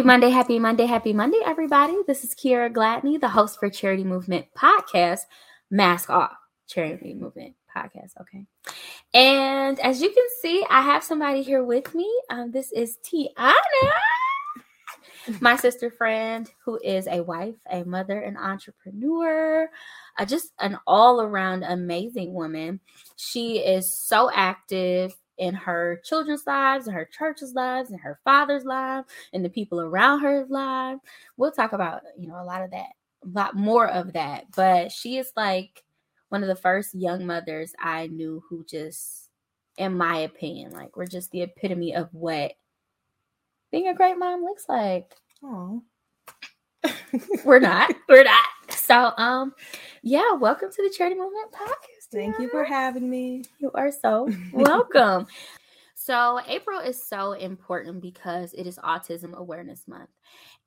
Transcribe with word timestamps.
Happy 0.00 0.06
Monday, 0.06 0.30
happy 0.30 0.58
Monday, 0.58 0.86
happy 0.86 1.12
Monday, 1.12 1.40
everybody. 1.44 1.94
This 2.06 2.24
is 2.24 2.34
Kiera 2.34 2.72
Gladney, 2.72 3.20
the 3.20 3.28
host 3.28 3.60
for 3.60 3.68
Charity 3.68 4.02
Movement 4.02 4.46
Podcast, 4.56 5.20
Mask 5.70 6.08
Off 6.08 6.32
Charity 6.66 7.12
Movement 7.12 7.54
Podcast. 7.76 8.12
Okay. 8.18 8.46
And 9.12 9.78
as 9.80 10.00
you 10.00 10.08
can 10.08 10.24
see, 10.40 10.64
I 10.70 10.80
have 10.80 11.04
somebody 11.04 11.42
here 11.42 11.62
with 11.62 11.94
me. 11.94 12.10
Um, 12.30 12.50
this 12.50 12.72
is 12.72 12.96
Tiana, 13.04 13.44
my 15.42 15.56
sister 15.56 15.90
friend, 15.90 16.50
who 16.64 16.80
is 16.82 17.06
a 17.06 17.22
wife, 17.22 17.56
a 17.70 17.84
mother, 17.84 18.20
an 18.20 18.38
entrepreneur, 18.38 19.68
uh, 20.18 20.24
just 20.24 20.54
an 20.60 20.78
all 20.86 21.20
around 21.20 21.62
amazing 21.62 22.32
woman. 22.32 22.80
She 23.16 23.58
is 23.58 23.94
so 23.94 24.30
active 24.34 25.14
in 25.40 25.54
her 25.54 26.00
children's 26.04 26.46
lives, 26.46 26.86
in 26.86 26.92
her 26.92 27.06
church's 27.06 27.54
lives, 27.54 27.90
in 27.90 27.98
her 27.98 28.20
father's 28.22 28.64
life, 28.64 29.06
and 29.32 29.44
the 29.44 29.48
people 29.48 29.80
around 29.80 30.20
her 30.20 30.44
life. 30.48 30.98
We'll 31.36 31.50
talk 31.50 31.72
about, 31.72 32.02
you 32.16 32.28
know, 32.28 32.40
a 32.40 32.44
lot 32.44 32.62
of 32.62 32.70
that, 32.70 32.90
a 33.24 33.28
lot 33.28 33.56
more 33.56 33.88
of 33.88 34.12
that. 34.12 34.44
But 34.54 34.92
she 34.92 35.16
is 35.16 35.32
like 35.36 35.82
one 36.28 36.42
of 36.42 36.48
the 36.48 36.54
first 36.54 36.94
young 36.94 37.26
mothers 37.26 37.72
I 37.80 38.06
knew 38.08 38.44
who 38.48 38.64
just, 38.64 39.30
in 39.78 39.96
my 39.96 40.18
opinion, 40.18 40.72
like 40.72 40.96
we're 40.96 41.06
just 41.06 41.30
the 41.30 41.42
epitome 41.42 41.94
of 41.94 42.10
what 42.12 42.52
being 43.72 43.88
a 43.88 43.94
great 43.94 44.18
mom 44.18 44.44
looks 44.44 44.66
like. 44.68 45.14
Oh, 45.42 45.82
we're 47.44 47.60
not. 47.60 47.94
We're 48.08 48.24
not. 48.24 48.44
So, 48.70 49.12
um, 49.16 49.54
yeah, 50.02 50.32
welcome 50.34 50.70
to 50.70 50.82
the 50.82 50.94
Charity 50.94 51.16
Movement 51.16 51.50
Podcast. 51.52 51.99
Thank 52.12 52.38
you 52.40 52.48
for 52.48 52.64
having 52.64 53.08
me. 53.08 53.44
You 53.60 53.70
are 53.74 53.92
so 53.92 54.28
welcome. 54.52 55.26
so, 55.94 56.40
April 56.48 56.80
is 56.80 57.02
so 57.02 57.32
important 57.32 58.02
because 58.02 58.52
it 58.52 58.66
is 58.66 58.78
Autism 58.78 59.34
Awareness 59.34 59.86
Month. 59.86 60.10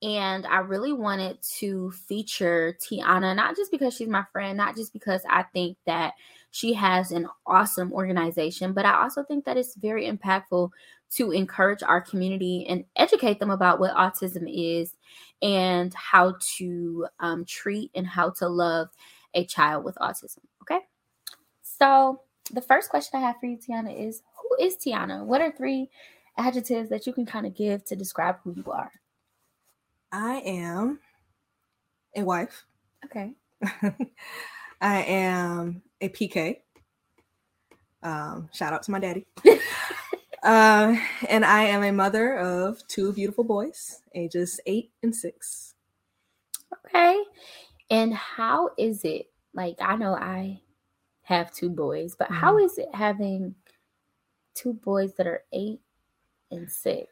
And 0.01 0.45
I 0.45 0.57
really 0.59 0.93
wanted 0.93 1.37
to 1.59 1.91
feature 1.91 2.77
Tiana, 2.81 3.35
not 3.35 3.55
just 3.55 3.71
because 3.71 3.93
she's 3.93 4.07
my 4.07 4.23
friend, 4.31 4.57
not 4.57 4.75
just 4.75 4.93
because 4.93 5.21
I 5.29 5.43
think 5.53 5.77
that 5.85 6.13
she 6.51 6.73
has 6.73 7.11
an 7.11 7.27
awesome 7.45 7.91
organization, 7.93 8.73
but 8.73 8.85
I 8.85 9.01
also 9.01 9.23
think 9.23 9.45
that 9.45 9.57
it's 9.57 9.75
very 9.75 10.09
impactful 10.09 10.69
to 11.15 11.31
encourage 11.31 11.83
our 11.83 12.01
community 12.01 12.65
and 12.67 12.85
educate 12.95 13.39
them 13.39 13.49
about 13.49 13.79
what 13.79 13.95
autism 13.95 14.45
is 14.47 14.95
and 15.41 15.93
how 15.93 16.35
to 16.57 17.07
um, 17.19 17.45
treat 17.45 17.91
and 17.95 18.07
how 18.07 18.29
to 18.31 18.47
love 18.47 18.89
a 19.33 19.45
child 19.45 19.83
with 19.83 19.95
autism. 19.95 20.39
So, 21.83 22.21
the 22.53 22.61
first 22.61 22.89
question 22.89 23.19
I 23.19 23.27
have 23.27 23.41
for 23.41 23.45
you, 23.45 23.57
Tiana, 23.57 24.07
is 24.07 24.23
who 24.37 24.65
is 24.65 24.77
Tiana? 24.77 25.25
What 25.25 25.41
are 25.41 25.51
three 25.51 25.89
adjectives 26.37 26.87
that 26.87 27.05
you 27.05 27.11
can 27.11 27.25
kind 27.25 27.45
of 27.45 27.53
give 27.55 27.83
to 27.83 27.95
describe 27.97 28.37
who 28.41 28.53
you 28.55 28.71
are? 28.71 28.89
I 30.09 30.35
am 30.45 30.99
a 32.15 32.23
wife. 32.23 32.65
Okay. 33.03 33.33
I 34.81 35.01
am 35.01 35.81
a 35.99 36.07
PK. 36.07 36.59
Um, 38.01 38.47
shout 38.53 38.71
out 38.71 38.83
to 38.83 38.91
my 38.91 38.99
daddy. 38.99 39.25
uh, 40.41 40.95
and 41.27 41.43
I 41.43 41.63
am 41.63 41.83
a 41.83 41.91
mother 41.91 42.37
of 42.37 42.87
two 42.87 43.11
beautiful 43.11 43.43
boys, 43.43 43.99
ages 44.15 44.57
eight 44.67 44.91
and 45.03 45.13
six. 45.13 45.73
Okay. 46.85 47.21
And 47.89 48.13
how 48.13 48.69
is 48.77 49.03
it? 49.03 49.25
Like, 49.53 49.75
I 49.81 49.97
know 49.97 50.15
I 50.15 50.61
have 51.23 51.51
two 51.51 51.69
boys, 51.69 52.15
but 52.17 52.25
mm-hmm. 52.25 52.41
how 52.41 52.57
is 52.57 52.77
it 52.77 52.89
having 52.93 53.55
two 54.53 54.73
boys 54.73 55.15
that 55.15 55.27
are 55.27 55.43
eight 55.51 55.81
and 56.51 56.69
six? 56.69 57.09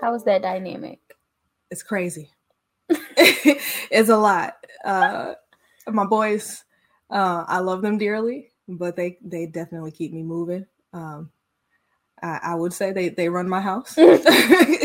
How 0.00 0.14
is 0.14 0.24
that 0.24 0.42
dynamic? 0.42 0.98
It's 1.70 1.82
crazy. 1.82 2.30
it's 2.88 4.08
a 4.08 4.16
lot. 4.16 4.54
Uh, 4.84 5.34
my 5.88 6.06
boys, 6.06 6.64
uh, 7.10 7.44
I 7.46 7.58
love 7.58 7.82
them 7.82 7.98
dearly, 7.98 8.50
but 8.68 8.96
they 8.96 9.18
they 9.22 9.46
definitely 9.46 9.92
keep 9.92 10.12
me 10.12 10.22
moving. 10.22 10.66
Um, 10.92 11.30
I, 12.22 12.40
I 12.42 12.54
would 12.54 12.72
say 12.72 12.92
they 12.92 13.08
they 13.10 13.28
run 13.28 13.48
my 13.48 13.60
house. 13.60 13.96
uh, 13.98 14.80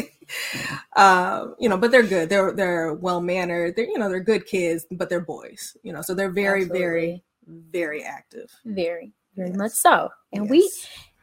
you 1.60 1.70
know, 1.70 1.78
but 1.78 1.92
they're 1.92 2.04
good. 2.04 2.30
They're 2.30 2.52
they're 2.52 2.94
well 2.94 3.22
mannered. 3.22 3.76
They're 3.76 3.86
you 3.86 3.98
know 3.98 4.10
they're 4.10 4.20
good 4.20 4.46
kids, 4.46 4.86
but 4.92 5.10
they're 5.10 5.22
boys. 5.22 5.76
You 5.84 5.94
know, 5.94 6.02
so 6.02 6.14
they're 6.14 6.30
very 6.30 6.62
Absolutely. 6.62 6.80
very 6.80 7.24
very 7.48 8.04
active. 8.04 8.52
Very, 8.66 9.14
very 9.36 9.50
yes. 9.50 9.58
much 9.58 9.72
so. 9.72 10.10
And 10.34 10.46
yes. 10.46 10.52
we 10.52 10.72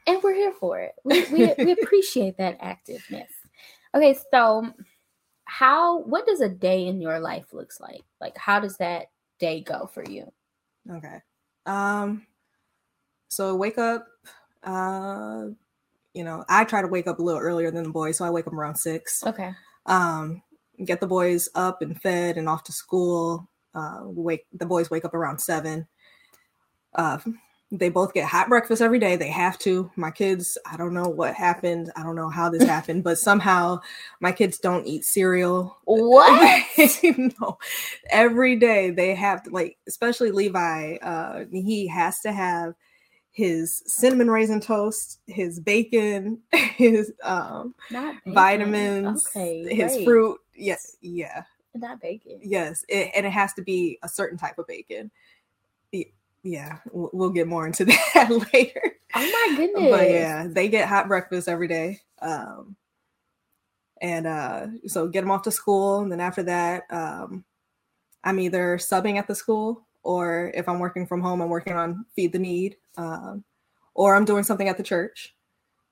and 0.06 0.22
we're 0.22 0.34
here 0.34 0.52
for 0.52 0.80
it. 0.80 0.94
We, 1.04 1.24
we, 1.26 1.54
we 1.64 1.72
appreciate 1.72 2.36
that 2.38 2.60
activeness. 2.60 3.28
Okay, 3.94 4.16
so 4.32 4.72
how 5.44 6.00
what 6.00 6.26
does 6.26 6.40
a 6.40 6.48
day 6.48 6.86
in 6.86 7.00
your 7.00 7.20
life 7.20 7.52
looks 7.52 7.80
like? 7.80 8.02
Like 8.20 8.36
how 8.36 8.60
does 8.60 8.76
that 8.78 9.08
day 9.38 9.60
go 9.60 9.90
for 9.92 10.04
you? 10.08 10.32
Okay. 10.90 11.18
Um 11.66 12.26
so 13.28 13.54
wake 13.54 13.78
up 13.78 14.06
uh 14.64 15.46
you 16.14 16.24
know, 16.24 16.44
I 16.48 16.64
try 16.64 16.82
to 16.82 16.88
wake 16.88 17.06
up 17.06 17.18
a 17.18 17.22
little 17.22 17.40
earlier 17.40 17.70
than 17.70 17.84
the 17.84 17.90
boys, 17.90 18.18
so 18.18 18.24
I 18.24 18.30
wake 18.30 18.46
up 18.46 18.52
around 18.52 18.76
6. 18.76 19.24
Okay. 19.26 19.52
Um 19.86 20.42
get 20.84 21.00
the 21.00 21.06
boys 21.06 21.48
up 21.54 21.82
and 21.82 22.00
fed 22.00 22.38
and 22.38 22.48
off 22.48 22.64
to 22.64 22.72
school. 22.72 23.48
Uh 23.74 24.00
wake 24.04 24.46
the 24.52 24.66
boys 24.66 24.90
wake 24.90 25.04
up 25.04 25.14
around 25.14 25.38
7 25.38 25.86
uh, 26.94 27.18
they 27.72 27.88
both 27.88 28.12
get 28.12 28.28
hot 28.28 28.50
breakfast 28.50 28.82
every 28.82 28.98
day. 28.98 29.16
They 29.16 29.30
have 29.30 29.58
to. 29.60 29.90
My 29.96 30.10
kids, 30.10 30.58
I 30.70 30.76
don't 30.76 30.92
know 30.92 31.08
what 31.08 31.34
happened. 31.34 31.90
I 31.96 32.02
don't 32.02 32.14
know 32.14 32.28
how 32.28 32.50
this 32.50 32.62
happened, 32.68 33.02
but 33.02 33.18
somehow 33.18 33.80
my 34.20 34.30
kids 34.30 34.58
don't 34.58 34.86
eat 34.86 35.04
cereal. 35.04 35.78
What? 35.84 36.64
no. 37.40 37.58
Every 38.10 38.56
day 38.56 38.90
they 38.90 39.14
have 39.14 39.42
to, 39.44 39.50
like, 39.50 39.78
especially 39.88 40.30
Levi, 40.30 40.96
uh, 40.96 41.44
he 41.50 41.86
has 41.86 42.20
to 42.20 42.32
have 42.32 42.74
his 43.30 43.82
cinnamon 43.86 44.30
raisin 44.30 44.60
toast, 44.60 45.20
his 45.26 45.58
bacon, 45.58 46.40
his 46.52 47.10
um, 47.24 47.74
bacon. 47.90 48.34
vitamins, 48.34 49.26
okay, 49.28 49.74
his 49.74 49.94
great. 49.94 50.04
fruit. 50.04 50.38
Yes, 50.54 50.98
yeah. 51.00 51.44
Not 51.74 52.02
bacon. 52.02 52.38
Yes, 52.42 52.84
it, 52.86 53.10
and 53.14 53.24
it 53.24 53.32
has 53.32 53.54
to 53.54 53.62
be 53.62 53.98
a 54.02 54.08
certain 54.08 54.36
type 54.36 54.58
of 54.58 54.66
bacon 54.66 55.10
yeah, 56.42 56.78
we'll 56.92 57.30
get 57.30 57.46
more 57.46 57.66
into 57.66 57.84
that 58.14 58.30
later. 58.52 58.96
Oh 59.14 59.20
my 59.20 59.56
goodness! 59.56 59.90
But 59.90 60.10
yeah, 60.10 60.46
they 60.48 60.68
get 60.68 60.88
hot 60.88 61.08
breakfast 61.08 61.48
every 61.48 61.68
day, 61.68 62.00
um, 62.20 62.76
and 64.00 64.26
uh, 64.26 64.66
so 64.86 65.08
get 65.08 65.20
them 65.20 65.30
off 65.30 65.42
to 65.42 65.52
school, 65.52 66.00
and 66.00 66.10
then 66.10 66.20
after 66.20 66.42
that, 66.44 66.84
um, 66.90 67.44
I'm 68.24 68.40
either 68.40 68.78
subbing 68.78 69.18
at 69.18 69.28
the 69.28 69.34
school, 69.34 69.86
or 70.02 70.50
if 70.54 70.68
I'm 70.68 70.80
working 70.80 71.06
from 71.06 71.20
home, 71.20 71.40
I'm 71.40 71.48
working 71.48 71.74
on 71.74 72.06
feed 72.16 72.32
the 72.32 72.38
need, 72.38 72.76
um, 72.96 73.44
or 73.94 74.14
I'm 74.14 74.24
doing 74.24 74.44
something 74.44 74.68
at 74.68 74.76
the 74.76 74.82
church, 74.82 75.34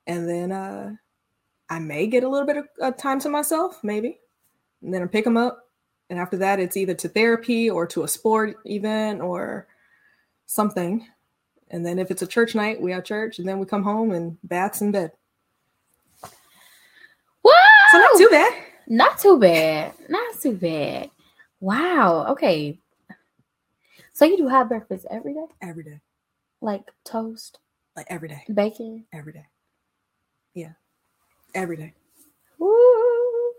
and 0.06 0.28
then 0.28 0.50
uh, 0.50 0.94
I 1.68 1.78
may 1.78 2.08
get 2.08 2.24
a 2.24 2.28
little 2.28 2.46
bit 2.46 2.56
of 2.56 2.68
uh, 2.82 2.90
time 2.92 3.20
to 3.20 3.28
myself, 3.28 3.78
maybe, 3.84 4.18
and 4.82 4.92
then 4.92 5.02
I 5.02 5.06
pick 5.06 5.24
them 5.24 5.36
up, 5.36 5.68
and 6.08 6.18
after 6.18 6.38
that, 6.38 6.58
it's 6.58 6.76
either 6.76 6.94
to 6.94 7.08
therapy 7.08 7.70
or 7.70 7.86
to 7.88 8.02
a 8.02 8.08
sport 8.08 8.56
event 8.64 9.20
or 9.20 9.68
something. 10.50 11.06
And 11.70 11.86
then 11.86 11.98
if 11.98 12.10
it's 12.10 12.22
a 12.22 12.26
church 12.26 12.54
night, 12.54 12.82
we 12.82 12.90
have 12.90 13.04
church, 13.04 13.38
and 13.38 13.46
then 13.46 13.58
we 13.60 13.66
come 13.66 13.84
home 13.84 14.10
and 14.10 14.36
baths 14.42 14.80
in 14.80 14.90
bed. 14.90 15.12
Whoa! 17.42 17.52
So 17.92 17.98
not 17.98 18.18
too 18.18 18.28
bad. 18.28 18.52
Not 18.88 19.18
too 19.18 19.38
bad. 19.38 19.94
Not 20.08 20.40
too 20.40 20.52
bad. 20.52 21.10
Wow. 21.60 22.26
Okay. 22.30 22.78
So 24.12 24.24
you 24.24 24.36
do 24.36 24.48
hot 24.48 24.68
breakfast 24.68 25.06
every 25.10 25.32
day? 25.32 25.46
Every 25.62 25.84
day. 25.84 26.00
Like 26.60 26.82
toast? 27.04 27.60
Like 27.96 28.06
every 28.10 28.28
day. 28.28 28.42
Bacon? 28.52 29.04
Every 29.12 29.32
day. 29.32 29.46
Yeah. 30.54 30.72
Every 31.54 31.76
day. 31.76 31.94
Woo. 32.58 33.52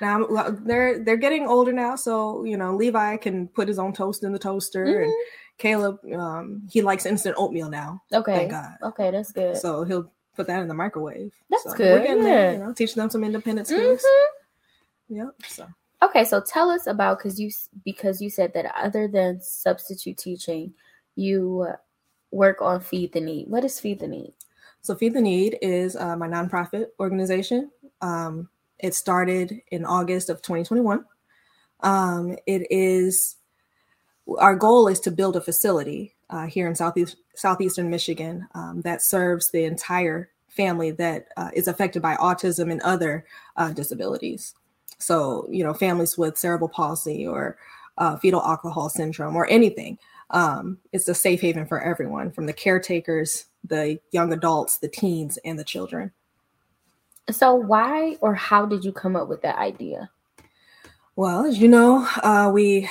Now 0.00 0.26
they're 0.50 0.98
they're 0.98 1.16
getting 1.16 1.46
older 1.46 1.72
now, 1.72 1.96
so 1.96 2.44
you 2.44 2.56
know 2.56 2.74
Levi 2.74 3.16
can 3.18 3.48
put 3.48 3.68
his 3.68 3.78
own 3.78 3.92
toast 3.92 4.24
in 4.24 4.32
the 4.32 4.38
toaster, 4.38 4.84
mm-hmm. 4.84 5.04
and 5.04 5.12
Caleb, 5.58 5.98
um, 6.14 6.62
he 6.70 6.82
likes 6.82 7.06
instant 7.06 7.36
oatmeal 7.38 7.70
now. 7.70 8.02
Okay. 8.12 8.36
Thank 8.36 8.50
God. 8.50 8.76
Okay, 8.82 9.10
that's 9.10 9.32
good. 9.32 9.56
So 9.56 9.84
he'll 9.84 10.10
put 10.34 10.46
that 10.48 10.60
in 10.60 10.68
the 10.68 10.74
microwave. 10.74 11.32
That's 11.50 11.64
so 11.64 11.72
good. 11.72 12.00
We're 12.00 12.06
getting 12.06 12.22
yeah. 12.24 12.28
There, 12.28 12.52
you 12.52 12.58
know, 12.58 12.72
teach 12.72 12.94
them 12.94 13.10
some 13.10 13.24
independent 13.24 13.66
skills. 13.68 14.00
Mm-hmm. 14.00 15.16
Yep. 15.16 15.28
So. 15.48 15.66
Okay, 16.02 16.24
so 16.24 16.42
tell 16.42 16.70
us 16.70 16.86
about 16.86 17.18
because 17.18 17.40
you 17.40 17.50
because 17.84 18.20
you 18.20 18.28
said 18.28 18.52
that 18.52 18.72
other 18.76 19.08
than 19.08 19.40
substitute 19.40 20.18
teaching, 20.18 20.74
you 21.14 21.66
work 22.30 22.60
on 22.60 22.80
Feed 22.80 23.12
the 23.12 23.20
Need. 23.20 23.48
What 23.48 23.64
is 23.64 23.80
Feed 23.80 24.00
the 24.00 24.08
Need? 24.08 24.34
So 24.82 24.94
Feed 24.94 25.14
the 25.14 25.20
Need 25.20 25.58
is 25.62 25.96
uh, 25.96 26.16
my 26.16 26.28
nonprofit 26.28 26.88
organization. 27.00 27.70
Um, 28.02 28.50
it 28.78 28.94
started 28.94 29.62
in 29.70 29.86
August 29.86 30.28
of 30.28 30.42
2021. 30.42 31.04
Um, 31.80 32.36
it 32.46 32.66
is 32.70 33.35
our 34.38 34.56
goal 34.56 34.88
is 34.88 35.00
to 35.00 35.10
build 35.10 35.36
a 35.36 35.40
facility 35.40 36.14
uh, 36.30 36.46
here 36.46 36.66
in 36.66 36.74
southeast 36.74 37.16
southeastern 37.34 37.90
Michigan 37.90 38.46
um, 38.54 38.80
that 38.82 39.02
serves 39.02 39.50
the 39.50 39.64
entire 39.64 40.30
family 40.48 40.90
that 40.90 41.28
uh, 41.36 41.50
is 41.54 41.68
affected 41.68 42.02
by 42.02 42.16
autism 42.16 42.70
and 42.70 42.80
other 42.82 43.26
uh, 43.56 43.70
disabilities. 43.72 44.54
so 44.98 45.46
you 45.50 45.62
know 45.62 45.74
families 45.74 46.16
with 46.16 46.38
cerebral 46.38 46.68
palsy 46.68 47.26
or 47.26 47.56
uh, 47.98 48.16
fetal 48.16 48.42
alcohol 48.42 48.88
syndrome 48.88 49.36
or 49.36 49.46
anything 49.48 49.98
um, 50.30 50.78
it's 50.92 51.08
a 51.08 51.14
safe 51.14 51.40
haven 51.40 51.66
for 51.66 51.80
everyone 51.80 52.30
from 52.30 52.46
the 52.46 52.52
caretakers 52.52 53.46
the 53.64 53.98
young 54.12 54.32
adults 54.32 54.78
the 54.78 54.88
teens 54.88 55.38
and 55.44 55.58
the 55.58 55.64
children 55.64 56.10
so 57.30 57.54
why 57.54 58.16
or 58.20 58.34
how 58.34 58.64
did 58.64 58.84
you 58.84 58.92
come 58.92 59.16
up 59.16 59.28
with 59.28 59.42
that 59.42 59.56
idea 59.58 60.10
well 61.14 61.44
as 61.44 61.58
you 61.58 61.68
know 61.68 62.08
uh, 62.22 62.50
we 62.52 62.88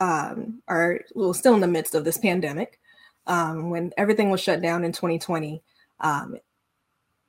um, 0.00 0.62
are 0.68 1.00
well, 1.14 1.34
still 1.34 1.54
in 1.54 1.60
the 1.60 1.66
midst 1.66 1.94
of 1.94 2.04
this 2.04 2.18
pandemic 2.18 2.78
um, 3.26 3.70
when 3.70 3.92
everything 3.96 4.30
was 4.30 4.40
shut 4.40 4.62
down 4.62 4.84
in 4.84 4.92
2020 4.92 5.62
um, 6.00 6.36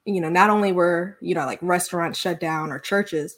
you 0.06 0.22
know 0.22 0.30
not 0.30 0.50
only 0.50 0.72
were 0.72 1.18
you 1.22 1.36
know 1.36 1.46
like 1.46 1.60
restaurants 1.62 2.20
shut 2.20 2.40
down 2.40 2.72
or 2.72 2.80
churches 2.80 3.38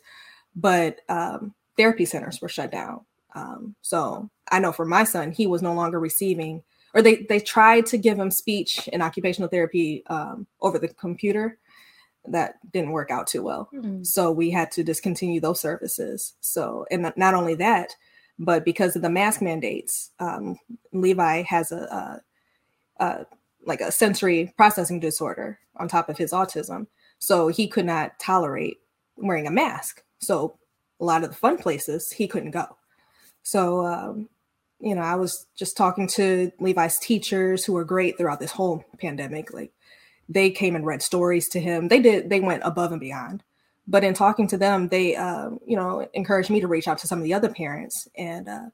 but 0.55 0.99
um, 1.09 1.53
therapy 1.77 2.05
centers 2.05 2.41
were 2.41 2.49
shut 2.49 2.71
down. 2.71 3.01
Um, 3.33 3.75
so 3.81 4.29
i 4.51 4.59
know 4.59 4.73
for 4.73 4.85
my 4.85 5.05
son 5.05 5.31
he 5.31 5.47
was 5.47 5.61
no 5.61 5.73
longer 5.73 6.01
receiving 6.01 6.63
or 6.93 7.01
they 7.01 7.25
they 7.29 7.39
tried 7.39 7.85
to 7.87 7.97
give 7.97 8.17
him 8.17 8.31
speech 8.31 8.89
and 8.91 9.01
occupational 9.01 9.49
therapy 9.49 10.03
um, 10.07 10.47
over 10.61 10.77
the 10.79 10.89
computer. 10.89 11.57
That 12.27 12.59
didn't 12.71 12.91
work 12.91 13.09
out 13.09 13.25
too 13.27 13.41
well. 13.41 13.69
Mm-hmm. 13.73 14.03
so 14.03 14.31
we 14.31 14.51
had 14.51 14.71
to 14.73 14.83
discontinue 14.83 15.39
those 15.39 15.59
services. 15.59 16.33
So 16.39 16.85
and 16.91 17.11
not 17.15 17.33
only 17.33 17.55
that 17.55 17.95
but 18.39 18.65
because 18.65 18.95
of 18.95 19.01
the 19.01 19.09
mask 19.09 19.41
mandates 19.41 20.11
um, 20.19 20.57
levi 20.93 21.41
has 21.43 21.71
a, 21.71 22.21
a, 22.99 23.03
a 23.03 23.25
like 23.65 23.81
a 23.81 23.91
sensory 23.91 24.53
processing 24.57 24.99
disorder 24.99 25.59
on 25.77 25.87
top 25.87 26.09
of 26.09 26.17
his 26.17 26.31
autism. 26.31 26.87
So 27.19 27.47
he 27.47 27.67
could 27.67 27.85
not 27.85 28.17
tolerate 28.19 28.77
wearing 29.17 29.47
a 29.47 29.51
mask. 29.51 30.03
So 30.19 30.57
a 30.99 31.05
lot 31.05 31.23
of 31.23 31.29
the 31.29 31.35
fun 31.35 31.57
places 31.57 32.11
he 32.11 32.27
couldn't 32.27 32.51
go. 32.51 32.77
So, 33.43 33.85
um, 33.85 34.29
you 34.79 34.95
know, 34.95 35.01
I 35.01 35.15
was 35.15 35.45
just 35.55 35.77
talking 35.77 36.07
to 36.09 36.51
Levi's 36.59 36.97
teachers 36.97 37.63
who 37.63 37.73
were 37.73 37.85
great 37.85 38.17
throughout 38.17 38.39
this 38.39 38.51
whole 38.51 38.83
pandemic. 38.99 39.53
Like 39.53 39.71
they 40.27 40.49
came 40.49 40.75
and 40.75 40.85
read 40.85 41.01
stories 41.01 41.47
to 41.49 41.59
him. 41.59 41.87
They 41.87 41.99
did, 41.99 42.29
they 42.29 42.39
went 42.39 42.63
above 42.65 42.91
and 42.91 42.99
beyond. 42.99 43.43
But 43.87 44.03
in 44.03 44.13
talking 44.13 44.47
to 44.47 44.57
them, 44.57 44.87
they, 44.87 45.15
uh, 45.15 45.51
you 45.65 45.75
know, 45.75 46.07
encouraged 46.13 46.49
me 46.49 46.61
to 46.61 46.67
reach 46.67 46.87
out 46.87 46.99
to 46.99 47.07
some 47.07 47.17
of 47.17 47.23
the 47.23 47.33
other 47.33 47.49
parents. 47.49 48.07
And 48.15 48.47
uh, 48.47 48.65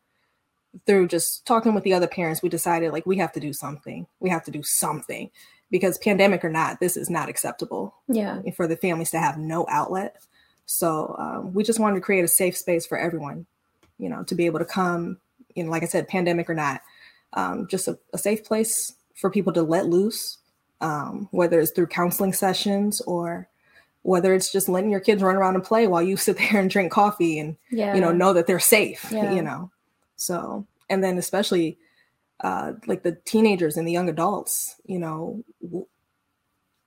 through 0.86 1.07
just 1.07 1.45
talking 1.45 1.74
with 1.74 1.83
the 1.83 1.94
other 1.94 2.07
parents, 2.07 2.42
we 2.42 2.50
decided 2.50 2.92
like 2.92 3.06
we 3.06 3.18
have 3.18 3.31
to 3.33 3.39
do 3.39 3.54
something. 3.54 4.06
We 4.19 4.30
have 4.30 4.44
to 4.45 4.51
do 4.51 4.63
something 4.63 5.31
because 5.71 5.98
pandemic 5.98 6.44
or 6.44 6.50
not, 6.50 6.80
this 6.80 6.98
is 6.98 7.09
not 7.09 7.30
acceptable. 7.30 7.95
Yeah, 8.07 8.42
for 8.56 8.68
the 8.68 8.77
families 8.77 9.12
to 9.12 9.19
have 9.19 9.38
no 9.38 9.65
outlet. 9.69 10.18
So 10.65 11.15
um, 11.18 11.53
we 11.53 11.63
just 11.63 11.80
wanted 11.80 11.95
to 11.95 12.01
create 12.01 12.25
a 12.25 12.27
safe 12.27 12.57
space 12.57 12.86
for 12.86 12.98
everyone, 12.98 13.45
you 13.98 14.10
know, 14.10 14.24
to 14.24 14.36
be 14.36 14.45
able 14.45 14.60
to 14.60 14.65
come. 14.65 15.18
You 15.56 15.63
know, 15.63 15.71
like 15.71 15.83
I 15.83 15.88
said, 15.88 16.07
pandemic 16.07 16.50
or 16.50 16.53
not, 16.53 16.81
um, 17.33 17.68
just 17.68 17.88
a, 17.88 17.98
a, 18.13 18.18
safe 18.18 18.44
place 18.44 18.94
for 19.15 19.31
people 19.31 19.51
to 19.53 19.63
let 19.63 19.88
loose, 19.88 20.38
um, 20.81 21.27
whether 21.31 21.60
it's 21.60 21.71
through 21.71 21.88
counseling 21.88 22.31
sessions 22.31 23.01
or 23.01 23.50
whether 24.07 24.33
it's 24.33 24.54
just 24.54 24.69
letting 24.69 24.89
your 24.89 25.01
kids 25.01 25.21
run 25.21 25.36
around 25.36 25.56
and 25.56 25.65
play 25.65 25.86
while 25.86 26.01
you 26.01 26.15
sit 26.15 26.38
there 26.51 26.62
and 26.62 26.69
drink 26.69 26.94
coffee 26.94 27.38
and 27.39 27.57
yeah. 27.69 27.94
you 27.94 28.00
know 28.00 28.13
know 28.13 28.33
that 28.33 28.48
they're 28.48 28.59
safe. 28.59 29.06
Yeah. 29.18 29.33
You 29.33 29.42
know, 29.42 29.71
so, 30.15 30.68
and 30.89 31.04
then 31.04 31.18
especially 31.18 31.80
uh, 32.42 32.74
like 32.86 33.01
the 33.01 33.13
teenagers 33.25 33.77
and 33.77 33.88
the 33.88 33.92
young 33.92 34.09
adults, 34.09 34.75
you 34.86 35.00
know, 35.00 35.44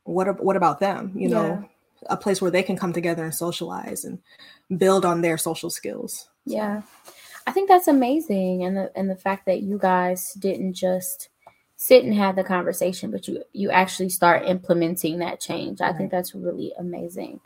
what 0.04 0.42
what 0.42 0.56
about 0.56 0.78
them? 0.78 1.12
You 1.16 1.28
know, 1.28 1.68
a 2.06 2.16
place 2.16 2.40
where 2.40 2.52
they 2.52 2.62
can 2.62 2.76
come 2.76 2.92
together 2.92 3.24
and 3.24 3.34
socialize 3.34 4.04
and 4.04 4.20
build 4.78 5.04
on 5.04 5.22
their 5.22 5.36
social 5.36 5.70
skills. 5.70 6.28
Yeah, 6.46 6.82
I 7.46 7.52
think 7.52 7.68
that's 7.68 7.88
amazing, 7.88 8.62
and 8.62 8.76
the 8.76 8.92
and 8.94 9.10
the 9.10 9.16
fact 9.16 9.46
that 9.46 9.60
you 9.60 9.76
guys 9.76 10.32
didn't 10.34 10.74
just 10.74 11.28
sit 11.80 12.04
and 12.04 12.14
have 12.14 12.36
the 12.36 12.44
conversation, 12.44 13.10
but 13.10 13.26
you 13.26 13.42
you 13.54 13.70
actually 13.70 14.10
start 14.10 14.46
implementing 14.46 15.18
that 15.18 15.40
change. 15.40 15.80
I 15.80 15.94
think 15.94 16.10
that's 16.10 16.34
really 16.34 16.74
amazing. 16.78 17.40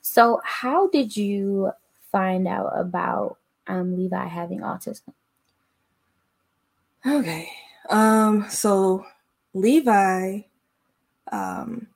So, 0.00 0.40
how 0.44 0.88
did 0.88 1.14
you 1.14 1.72
find 2.10 2.48
out 2.48 2.72
about 2.74 3.36
um, 3.66 3.94
Levi 3.94 4.26
having 4.28 4.60
autism? 4.60 5.12
Okay. 7.04 7.50
Um, 7.90 8.46
so 8.48 9.04
Levi, 9.52 10.40
um, 11.30 11.86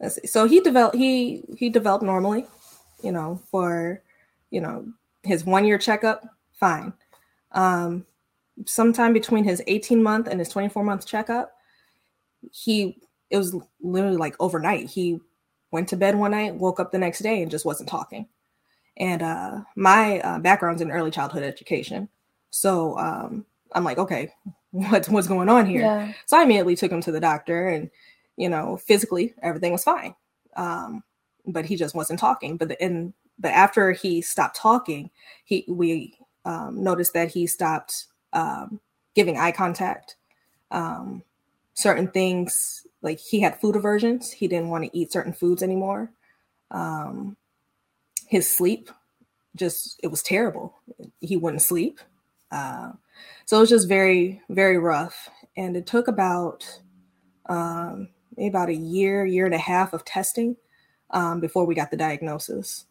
let's 0.00 0.16
see. 0.16 0.26
So 0.26 0.46
he 0.46 0.60
developed 0.60 0.96
he 0.96 1.44
he 1.56 1.70
developed 1.70 2.04
normally, 2.04 2.44
you 3.02 3.10
know, 3.10 3.40
for 3.50 4.02
you 4.50 4.60
know 4.60 4.86
his 5.22 5.46
one 5.46 5.64
year 5.64 5.78
checkup, 5.78 6.26
fine. 6.52 6.92
Um, 7.52 8.04
sometime 8.66 9.12
between 9.12 9.44
his 9.44 9.62
18 9.66 10.02
month 10.02 10.28
and 10.28 10.38
his 10.38 10.48
24 10.48 10.84
month 10.84 11.06
checkup, 11.06 11.52
he 12.50 12.98
it 13.30 13.38
was 13.38 13.56
literally 13.80 14.16
like 14.16 14.36
overnight. 14.40 14.90
He 14.90 15.18
went 15.70 15.88
to 15.88 15.96
bed 15.96 16.16
one 16.16 16.32
night, 16.32 16.54
woke 16.54 16.78
up 16.78 16.92
the 16.92 16.98
next 16.98 17.20
day, 17.20 17.42
and 17.42 17.50
just 17.50 17.64
wasn't 17.64 17.88
talking. 17.88 18.28
And 18.98 19.22
uh, 19.22 19.60
my 19.74 20.20
uh, 20.20 20.38
background's 20.38 20.82
in 20.82 20.90
early 20.90 21.10
childhood 21.10 21.42
education, 21.42 22.08
so 22.50 22.98
um, 22.98 23.46
I'm 23.72 23.84
like, 23.84 23.98
okay, 23.98 24.32
what's 24.70 25.08
what's 25.08 25.26
going 25.26 25.48
on 25.48 25.66
here? 25.66 25.80
Yeah. 25.82 26.12
So 26.26 26.38
I 26.38 26.42
immediately 26.42 26.76
took 26.76 26.92
him 26.92 27.00
to 27.02 27.12
the 27.12 27.20
doctor, 27.20 27.68
and 27.68 27.90
you 28.36 28.48
know, 28.48 28.76
physically 28.76 29.34
everything 29.42 29.72
was 29.72 29.84
fine, 29.84 30.14
um, 30.56 31.02
but 31.46 31.64
he 31.64 31.76
just 31.76 31.94
wasn't 31.94 32.20
talking. 32.20 32.58
But 32.58 32.68
the, 32.68 32.82
and 32.82 33.14
but 33.38 33.52
after 33.52 33.92
he 33.92 34.20
stopped 34.20 34.56
talking, 34.56 35.10
he 35.44 35.64
we 35.68 36.18
um, 36.44 36.82
noticed 36.82 37.14
that 37.14 37.30
he 37.30 37.46
stopped 37.46 38.06
um, 38.32 38.80
giving 39.14 39.36
eye 39.36 39.52
contact. 39.52 40.16
Um, 40.70 41.22
certain 41.74 42.08
things 42.08 42.86
like 43.02 43.18
he 43.18 43.40
had 43.40 43.60
food 43.60 43.76
aversions; 43.76 44.32
he 44.32 44.48
didn't 44.48 44.70
want 44.70 44.84
to 44.84 44.98
eat 44.98 45.12
certain 45.12 45.32
foods 45.32 45.62
anymore. 45.62 46.12
Um, 46.70 47.36
his 48.28 48.48
sleep 48.48 48.90
just 49.54 50.00
it 50.02 50.08
was 50.08 50.22
terrible. 50.22 50.74
He 51.20 51.36
wouldn't 51.36 51.62
sleep. 51.62 52.00
Uh, 52.50 52.92
so 53.46 53.56
it 53.56 53.60
was 53.60 53.70
just 53.70 53.88
very, 53.88 54.42
very 54.48 54.78
rough. 54.78 55.28
And 55.56 55.76
it 55.76 55.86
took 55.86 56.08
about 56.08 56.80
um, 57.46 58.08
maybe 58.36 58.48
about 58.48 58.68
a 58.68 58.74
year, 58.74 59.24
year 59.26 59.46
and 59.46 59.54
a 59.54 59.58
half 59.58 59.92
of 59.92 60.04
testing 60.04 60.56
um, 61.10 61.40
before 61.40 61.66
we 61.66 61.74
got 61.74 61.90
the 61.90 61.96
diagnosis 61.96 62.86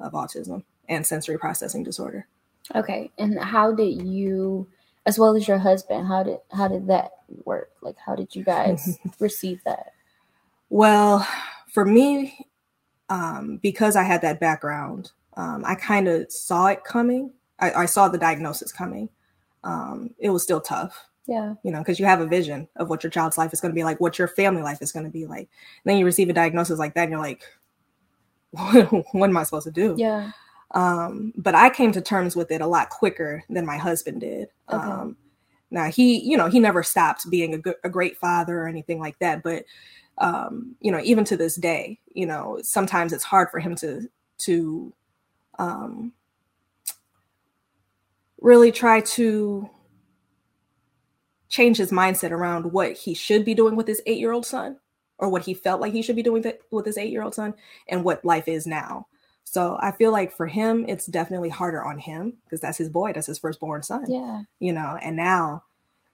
of 0.00 0.12
autism 0.12 0.64
and 0.88 1.06
sensory 1.06 1.38
processing 1.38 1.82
disorder. 1.82 2.26
Okay. 2.74 3.10
And 3.18 3.38
how 3.38 3.72
did 3.72 4.02
you, 4.06 4.66
as 5.06 5.18
well 5.18 5.36
as 5.36 5.48
your 5.48 5.58
husband, 5.58 6.06
how 6.06 6.22
did 6.22 6.38
how 6.52 6.68
did 6.68 6.86
that 6.88 7.12
work? 7.44 7.70
Like, 7.80 7.96
how 8.04 8.14
did 8.14 8.34
you 8.34 8.44
guys 8.44 8.98
receive 9.18 9.62
that? 9.64 9.92
Well, 10.70 11.26
for 11.72 11.84
me, 11.84 12.46
um, 13.08 13.58
because 13.62 13.96
I 13.96 14.02
had 14.02 14.20
that 14.22 14.40
background, 14.40 15.12
um, 15.36 15.64
I 15.64 15.74
kind 15.74 16.08
of 16.08 16.30
saw 16.30 16.66
it 16.66 16.84
coming. 16.84 17.32
I, 17.58 17.72
I, 17.72 17.86
saw 17.86 18.08
the 18.08 18.18
diagnosis 18.18 18.70
coming. 18.70 19.08
Um, 19.64 20.14
it 20.18 20.30
was 20.30 20.42
still 20.42 20.60
tough. 20.60 21.06
Yeah. 21.26 21.54
You 21.62 21.70
know, 21.70 21.78
because 21.78 21.98
you 21.98 22.06
have 22.06 22.20
a 22.20 22.26
vision 22.26 22.68
of 22.76 22.88
what 22.88 23.02
your 23.02 23.10
child's 23.10 23.38
life 23.38 23.52
is 23.52 23.60
going 23.60 23.70
to 23.72 23.74
be 23.74 23.84
like, 23.84 24.00
what 24.00 24.18
your 24.18 24.28
family 24.28 24.62
life 24.62 24.82
is 24.82 24.92
going 24.92 25.04
to 25.04 25.10
be 25.10 25.26
like. 25.26 25.48
And 25.84 25.90
then 25.90 25.98
you 25.98 26.04
receive 26.04 26.28
a 26.28 26.32
diagnosis 26.32 26.78
like 26.78 26.94
that, 26.94 27.02
and 27.02 27.12
you're 27.12 27.20
like, 27.20 27.42
what, 28.50 29.28
am 29.28 29.36
I 29.36 29.42
supposed 29.42 29.66
to 29.66 29.70
do? 29.70 29.94
Yeah. 29.98 30.32
Um, 30.72 31.32
but 31.36 31.54
I 31.54 31.70
came 31.70 31.92
to 31.92 32.00
terms 32.00 32.36
with 32.36 32.50
it 32.50 32.60
a 32.60 32.66
lot 32.66 32.90
quicker 32.90 33.42
than 33.48 33.64
my 33.64 33.78
husband 33.78 34.20
did. 34.20 34.48
Okay. 34.70 34.86
Um, 34.86 35.16
now 35.70 35.90
he, 35.90 36.18
you 36.20 36.36
know, 36.36 36.48
he 36.48 36.60
never 36.60 36.82
stopped 36.82 37.30
being 37.30 37.54
a, 37.54 37.58
good, 37.58 37.76
a 37.84 37.88
great 37.88 38.18
father 38.18 38.62
or 38.62 38.68
anything 38.68 38.98
like 38.98 39.18
that. 39.18 39.42
But 39.42 39.64
um, 40.18 40.76
you 40.80 40.90
know, 40.90 41.00
even 41.02 41.24
to 41.24 41.36
this 41.36 41.56
day, 41.56 41.98
you 42.12 42.26
know, 42.26 42.58
sometimes 42.62 43.12
it's 43.12 43.24
hard 43.24 43.50
for 43.50 43.60
him 43.60 43.74
to 43.76 44.08
to 44.38 44.92
um, 45.58 46.12
really 48.40 48.72
try 48.72 49.00
to 49.00 49.68
change 51.48 51.78
his 51.78 51.90
mindset 51.90 52.30
around 52.30 52.72
what 52.72 52.96
he 52.96 53.14
should 53.14 53.44
be 53.44 53.54
doing 53.54 53.74
with 53.74 53.86
his 53.86 54.02
eight 54.06 54.18
year 54.18 54.32
old 54.32 54.46
son 54.46 54.76
or 55.18 55.28
what 55.28 55.42
he 55.42 55.54
felt 55.54 55.80
like 55.80 55.92
he 55.92 56.02
should 56.02 56.16
be 56.16 56.22
doing 56.22 56.44
with 56.70 56.86
his 56.86 56.98
eight 56.98 57.10
year 57.10 57.22
old 57.22 57.34
son 57.34 57.54
and 57.88 58.04
what 58.04 58.24
life 58.24 58.48
is 58.48 58.66
now. 58.66 59.06
So 59.50 59.78
I 59.80 59.92
feel 59.92 60.12
like 60.12 60.36
for 60.36 60.46
him, 60.46 60.84
it's 60.88 61.06
definitely 61.06 61.48
harder 61.48 61.82
on 61.82 61.98
him 61.98 62.34
because 62.44 62.60
that's 62.60 62.76
his 62.76 62.90
boy, 62.90 63.14
that's 63.14 63.26
his 63.26 63.38
firstborn 63.38 63.82
son. 63.82 64.04
Yeah. 64.06 64.42
You 64.60 64.74
know, 64.74 64.98
and 65.00 65.16
now 65.16 65.64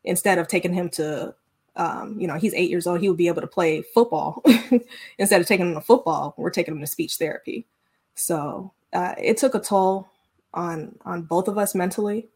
instead 0.04 0.38
of 0.38 0.46
taking 0.46 0.72
him 0.72 0.88
to, 0.90 1.34
um, 1.74 2.20
you 2.20 2.28
know, 2.28 2.36
he's 2.36 2.54
eight 2.54 2.70
years 2.70 2.86
old, 2.86 3.00
he 3.00 3.08
would 3.08 3.18
be 3.18 3.26
able 3.26 3.40
to 3.40 3.48
play 3.48 3.82
football. 3.82 4.40
instead 5.18 5.40
of 5.40 5.48
taking 5.48 5.66
him 5.66 5.74
to 5.74 5.80
football, 5.80 6.34
we're 6.36 6.50
taking 6.50 6.74
him 6.74 6.80
to 6.80 6.86
speech 6.86 7.16
therapy. 7.16 7.66
So 8.14 8.72
uh, 8.92 9.14
it 9.18 9.36
took 9.36 9.56
a 9.56 9.60
toll 9.60 10.08
on 10.52 10.96
on 11.04 11.22
both 11.22 11.48
of 11.48 11.58
us 11.58 11.74
mentally. 11.74 12.28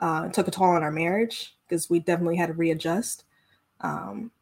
Uh, 0.00 0.24
it 0.26 0.34
took 0.34 0.48
a 0.48 0.50
toll 0.50 0.70
on 0.70 0.82
our 0.82 0.90
marriage 0.90 1.54
because 1.68 1.88
we 1.88 2.00
definitely 2.00 2.36
had 2.36 2.48
to 2.48 2.54
readjust. 2.54 3.22
Um, 3.82 4.32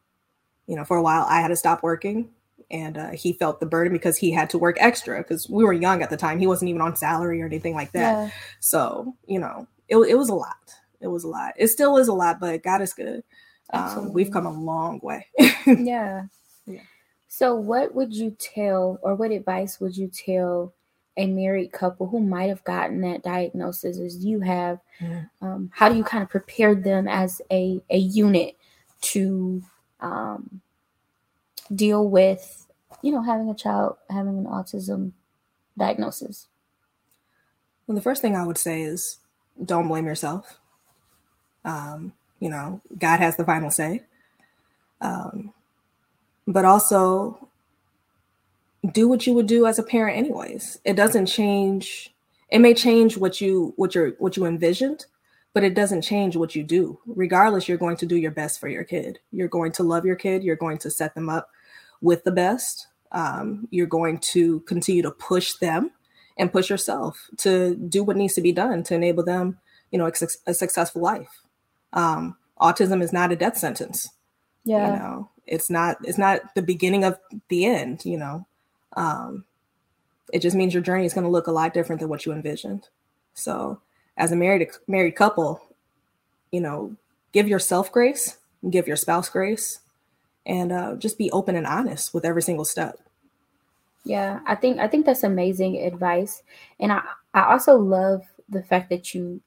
you 0.65 0.75
know, 0.75 0.85
for 0.85 0.97
a 0.97 1.03
while 1.03 1.27
I 1.29 1.39
had 1.39 1.49
to 1.49 1.55
stop 1.55 1.83
working 1.83 2.29
and 2.71 2.97
uh, 2.97 3.09
he 3.11 3.33
felt 3.33 3.59
the 3.59 3.65
burden 3.65 3.93
because 3.93 4.17
he 4.17 4.31
had 4.31 4.49
to 4.51 4.57
work 4.57 4.77
extra 4.79 5.17
because 5.19 5.49
we 5.49 5.63
were 5.63 5.73
young 5.73 6.01
at 6.01 6.09
the 6.09 6.17
time. 6.17 6.39
He 6.39 6.47
wasn't 6.47 6.69
even 6.69 6.81
on 6.81 6.95
salary 6.95 7.41
or 7.41 7.45
anything 7.45 7.73
like 7.73 7.91
that. 7.93 7.99
Yeah. 7.99 8.31
So 8.59 9.15
you 9.27 9.39
know, 9.39 9.67
it 9.87 9.97
it 9.97 10.15
was 10.15 10.29
a 10.29 10.35
lot. 10.35 10.55
It 11.01 11.07
was 11.07 11.23
a 11.23 11.27
lot. 11.29 11.53
It 11.57 11.67
still 11.67 11.97
is 11.97 12.07
a 12.07 12.13
lot, 12.13 12.39
but 12.39 12.63
God 12.63 12.81
is 12.81 12.93
good. 12.93 13.23
Um, 13.71 14.13
we've 14.13 14.31
come 14.31 14.45
a 14.45 14.51
long 14.51 14.99
way. 15.03 15.27
yeah. 15.65 16.23
Yeah. 16.65 16.81
So, 17.27 17.55
what 17.55 17.93
would 17.95 18.13
you 18.13 18.35
tell, 18.39 18.99
or 19.01 19.15
what 19.15 19.31
advice 19.31 19.79
would 19.79 19.95
you 19.95 20.09
tell 20.09 20.73
a 21.17 21.27
married 21.27 21.71
couple 21.71 22.07
who 22.07 22.19
might 22.19 22.49
have 22.49 22.63
gotten 22.63 23.01
that 23.01 23.23
diagnosis 23.23 23.99
as 23.99 24.25
you 24.25 24.41
have? 24.41 24.79
Mm. 24.99 25.29
Um, 25.41 25.71
how 25.73 25.89
do 25.89 25.95
you 25.95 26.03
kind 26.03 26.23
of 26.23 26.29
prepare 26.29 26.75
them 26.75 27.07
as 27.07 27.41
a, 27.51 27.81
a 27.89 27.97
unit 27.97 28.55
to 29.01 29.61
um, 29.99 30.61
deal 31.73 32.07
with, 32.07 32.67
you 33.01 33.11
know, 33.11 33.21
having 33.21 33.49
a 33.49 33.55
child 33.55 33.97
having 34.09 34.37
an 34.37 34.45
autism 34.45 35.11
diagnosis? 35.77 36.47
Well, 37.87 37.95
the 37.95 38.01
first 38.01 38.21
thing 38.21 38.35
I 38.35 38.45
would 38.45 38.57
say 38.57 38.81
is 38.81 39.17
don't 39.63 39.87
blame 39.87 40.05
yourself. 40.05 40.59
Um, 41.65 42.13
you 42.39 42.49
know, 42.49 42.81
God 42.97 43.19
has 43.19 43.35
the 43.35 43.45
final 43.45 43.71
say. 43.71 44.03
Um, 45.01 45.53
but 46.47 46.65
also 46.65 47.47
do 48.91 49.07
what 49.07 49.27
you 49.27 49.33
would 49.33 49.47
do 49.47 49.65
as 49.65 49.79
a 49.79 49.83
parent 49.83 50.17
anyways. 50.17 50.79
It 50.83 50.95
doesn't 50.95 51.27
change 51.27 52.13
it 52.49 52.59
may 52.59 52.73
change 52.73 53.17
what 53.17 53.41
you 53.41 53.73
what 53.75 53.93
you 53.93 54.15
what 54.17 54.35
you 54.35 54.45
envisioned, 54.45 55.05
but 55.53 55.63
it 55.63 55.75
doesn't 55.75 56.01
change 56.01 56.35
what 56.35 56.55
you 56.55 56.63
do. 56.63 56.99
Regardless, 57.05 57.67
you're 57.67 57.77
going 57.77 57.97
to 57.97 58.05
do 58.05 58.15
your 58.15 58.31
best 58.31 58.59
for 58.59 58.67
your 58.67 58.83
kid. 58.83 59.19
You're 59.31 59.47
going 59.47 59.71
to 59.73 59.83
love 59.83 60.05
your 60.05 60.15
kid. 60.15 60.43
You're 60.43 60.55
going 60.55 60.79
to 60.79 60.89
set 60.89 61.13
them 61.15 61.29
up 61.29 61.49
with 62.01 62.23
the 62.23 62.31
best. 62.31 62.87
Um, 63.11 63.67
you're 63.71 63.87
going 63.87 64.19
to 64.19 64.59
continue 64.61 65.01
to 65.01 65.11
push 65.11 65.53
them 65.55 65.91
and 66.37 66.51
push 66.51 66.69
yourself 66.69 67.29
to 67.37 67.75
do 67.75 68.03
what 68.03 68.17
needs 68.17 68.33
to 68.35 68.41
be 68.41 68.51
done 68.51 68.83
to 68.83 68.95
enable 68.95 69.23
them, 69.23 69.57
you 69.91 69.99
know, 69.99 70.05
a, 70.05 70.11
a 70.47 70.53
successful 70.53 71.01
life. 71.01 71.41
Um, 71.93 72.37
autism 72.59 73.01
is 73.01 73.11
not 73.11 73.31
a 73.31 73.35
death 73.35 73.57
sentence. 73.57 74.09
Yeah. 74.63 74.93
You 74.93 74.99
know, 74.99 75.29
it's 75.47 75.69
not 75.69 75.97
it's 76.03 76.17
not 76.17 76.53
the 76.55 76.61
beginning 76.61 77.03
of 77.03 77.19
the 77.49 77.65
end, 77.65 78.05
you 78.05 78.17
know. 78.17 78.45
Um, 78.95 79.45
it 80.31 80.39
just 80.39 80.55
means 80.55 80.73
your 80.73 80.83
journey 80.83 81.05
is 81.05 81.13
going 81.13 81.23
to 81.23 81.31
look 81.31 81.47
a 81.47 81.51
lot 81.51 81.73
different 81.73 81.99
than 81.99 82.09
what 82.09 82.25
you 82.25 82.31
envisioned. 82.31 82.87
So 83.33 83.81
as 84.17 84.31
a 84.31 84.35
married 84.35 84.67
married 84.87 85.15
couple, 85.15 85.61
you 86.51 86.61
know, 86.61 86.95
give 87.31 87.47
yourself 87.47 87.91
grace, 87.91 88.37
give 88.69 88.87
your 88.87 88.97
spouse 88.97 89.29
grace, 89.29 89.79
and 90.45 90.71
uh, 90.71 90.95
just 90.95 91.17
be 91.17 91.31
open 91.31 91.55
and 91.55 91.67
honest 91.67 92.13
with 92.13 92.25
every 92.25 92.41
single 92.41 92.65
step. 92.65 92.99
Yeah, 94.05 94.39
I 94.45 94.55
think 94.55 94.79
I 94.79 94.87
think 94.87 95.05
that's 95.05 95.23
amazing 95.23 95.77
advice, 95.77 96.41
and 96.79 96.91
I 96.91 97.01
I 97.33 97.51
also 97.51 97.77
love 97.77 98.23
the 98.47 98.63
fact 98.63 98.89
that 98.89 99.13
you 99.13 99.41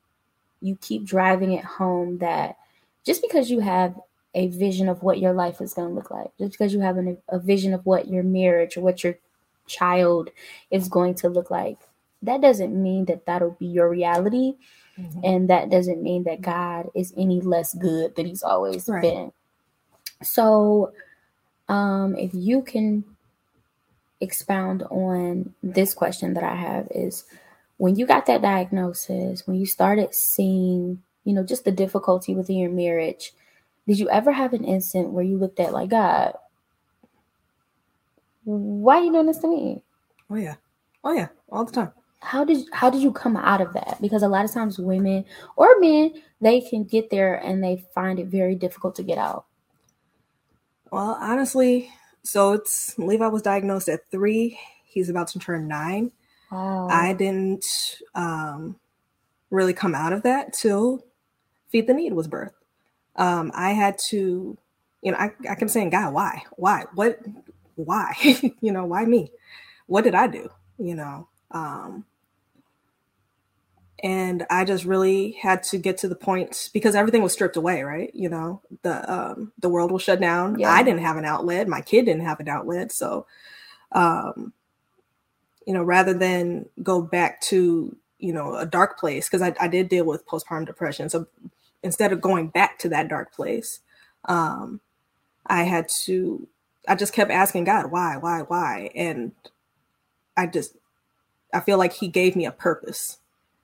you 0.60 0.76
keep 0.80 1.04
driving 1.04 1.52
it 1.52 1.64
home 1.64 2.18
that 2.18 2.56
just 3.04 3.22
because 3.22 3.50
you 3.50 3.60
have 3.60 3.98
a 4.34 4.48
vision 4.48 4.88
of 4.88 5.02
what 5.02 5.18
your 5.18 5.32
life 5.32 5.60
is 5.60 5.74
going 5.74 5.88
to 5.88 5.94
look 5.94 6.10
like, 6.10 6.30
just 6.38 6.52
because 6.52 6.72
you 6.72 6.80
have 6.80 6.96
an, 6.96 7.18
a 7.28 7.38
vision 7.38 7.74
of 7.74 7.84
what 7.84 8.08
your 8.08 8.22
marriage 8.22 8.76
or 8.76 8.80
what 8.80 9.04
your 9.04 9.16
child 9.66 10.30
is 10.70 10.88
going 10.88 11.14
to 11.16 11.28
look 11.28 11.50
like, 11.50 11.78
that 12.22 12.40
doesn't 12.40 12.80
mean 12.80 13.04
that 13.06 13.26
that'll 13.26 13.56
be 13.58 13.66
your 13.66 13.90
reality. 13.90 14.54
Mm-hmm. 14.98 15.20
And 15.24 15.50
that 15.50 15.70
doesn't 15.70 16.02
mean 16.02 16.24
that 16.24 16.42
God 16.42 16.88
is 16.94 17.12
any 17.16 17.40
less 17.40 17.74
good 17.74 18.14
than 18.14 18.26
he's 18.26 18.42
always 18.42 18.88
right. 18.88 19.02
been. 19.02 19.32
So, 20.22 20.92
um, 21.68 22.16
if 22.16 22.30
you 22.34 22.62
can 22.62 23.04
expound 24.20 24.82
on 24.84 25.54
this 25.62 25.94
question 25.94 26.34
that 26.34 26.44
I 26.44 26.54
have 26.54 26.88
is 26.90 27.24
when 27.78 27.96
you 27.96 28.06
got 28.06 28.26
that 28.26 28.42
diagnosis, 28.42 29.46
when 29.46 29.58
you 29.58 29.66
started 29.66 30.14
seeing, 30.14 31.02
you 31.24 31.32
know, 31.32 31.44
just 31.44 31.64
the 31.64 31.72
difficulty 31.72 32.34
within 32.34 32.56
your 32.56 32.70
marriage, 32.70 33.32
did 33.86 33.98
you 33.98 34.08
ever 34.10 34.32
have 34.32 34.52
an 34.52 34.64
instant 34.64 35.10
where 35.10 35.24
you 35.24 35.38
looked 35.38 35.60
at 35.60 35.72
like 35.72 35.90
God, 35.90 36.34
why 38.44 38.98
are 38.98 39.04
you 39.04 39.12
doing 39.12 39.26
this 39.26 39.38
to 39.38 39.48
me? 39.48 39.82
Oh 40.30 40.36
yeah. 40.36 40.56
Oh 41.04 41.12
yeah. 41.12 41.28
All 41.50 41.64
the 41.64 41.72
time 41.72 41.92
how 42.22 42.44
did 42.44 42.64
how 42.72 42.88
did 42.88 43.02
you 43.02 43.12
come 43.12 43.36
out 43.36 43.60
of 43.60 43.72
that 43.72 43.98
because 44.00 44.22
a 44.22 44.28
lot 44.28 44.44
of 44.44 44.52
times 44.52 44.78
women 44.78 45.24
or 45.56 45.78
men 45.80 46.12
they 46.40 46.60
can 46.60 46.84
get 46.84 47.10
there 47.10 47.34
and 47.34 47.62
they 47.62 47.84
find 47.94 48.18
it 48.18 48.28
very 48.28 48.54
difficult 48.54 48.94
to 48.94 49.02
get 49.02 49.18
out 49.18 49.46
well 50.92 51.18
honestly 51.20 51.90
so 52.22 52.52
it's 52.52 52.96
levi 52.98 53.26
was 53.26 53.42
diagnosed 53.42 53.88
at 53.88 54.08
three. 54.12 54.56
He's 54.84 55.08
about 55.08 55.26
to 55.28 55.38
turn 55.40 55.66
nine. 55.66 56.12
Wow. 56.52 56.86
i 56.88 57.12
didn't 57.14 57.66
um, 58.14 58.76
really 59.50 59.72
come 59.72 59.94
out 59.94 60.12
of 60.12 60.22
that 60.22 60.52
till 60.52 61.04
feed 61.70 61.86
the 61.88 61.94
need 61.94 62.12
was 62.12 62.28
birth. 62.28 62.52
um, 63.16 63.50
i 63.54 63.70
had 63.72 63.98
to 64.10 64.56
you 65.02 65.10
know 65.10 65.18
I, 65.18 65.32
I 65.50 65.54
kept 65.56 65.70
saying 65.72 65.90
god 65.90 66.12
why? 66.14 66.42
Why? 66.56 66.84
What? 66.94 67.18
Why? 67.74 68.14
You 68.60 68.70
know 68.70 68.84
why 68.84 69.04
me? 69.06 69.32
What 69.86 70.04
did 70.04 70.14
i 70.14 70.26
do? 70.28 70.48
You 70.78 70.94
know 70.94 71.28
um, 71.50 72.04
and 74.02 74.44
I 74.50 74.64
just 74.64 74.84
really 74.84 75.32
had 75.32 75.62
to 75.64 75.78
get 75.78 75.98
to 75.98 76.08
the 76.08 76.16
point 76.16 76.70
because 76.72 76.96
everything 76.96 77.22
was 77.22 77.32
stripped 77.32 77.56
away, 77.56 77.82
right? 77.82 78.10
You 78.14 78.28
know, 78.28 78.60
the 78.82 79.12
um, 79.12 79.52
the 79.58 79.68
world 79.68 79.92
was 79.92 80.02
shut 80.02 80.20
down. 80.20 80.58
Yeah. 80.58 80.72
I 80.72 80.82
didn't 80.82 81.02
have 81.02 81.16
an 81.16 81.24
outlet. 81.24 81.68
My 81.68 81.80
kid 81.80 82.06
didn't 82.06 82.24
have 82.24 82.40
an 82.40 82.48
outlet. 82.48 82.90
So, 82.90 83.26
um, 83.92 84.52
you 85.66 85.72
know, 85.72 85.84
rather 85.84 86.14
than 86.14 86.66
go 86.82 87.00
back 87.00 87.40
to 87.42 87.96
you 88.18 88.32
know 88.32 88.56
a 88.56 88.66
dark 88.66 88.98
place 88.98 89.28
because 89.28 89.42
I, 89.42 89.54
I 89.60 89.68
did 89.68 89.88
deal 89.88 90.04
with 90.04 90.26
postpartum 90.26 90.66
depression. 90.66 91.08
So 91.08 91.28
instead 91.84 92.12
of 92.12 92.20
going 92.20 92.48
back 92.48 92.80
to 92.80 92.88
that 92.88 93.08
dark 93.08 93.32
place, 93.32 93.80
um, 94.24 94.80
I 95.46 95.62
had 95.62 95.88
to. 96.04 96.48
I 96.88 96.96
just 96.96 97.12
kept 97.12 97.30
asking 97.30 97.62
God, 97.62 97.92
why, 97.92 98.16
why, 98.16 98.40
why, 98.40 98.90
and 98.96 99.30
I 100.36 100.48
just 100.48 100.74
I 101.54 101.60
feel 101.60 101.78
like 101.78 101.92
He 101.92 102.08
gave 102.08 102.34
me 102.34 102.46
a 102.46 102.50
purpose 102.50 103.18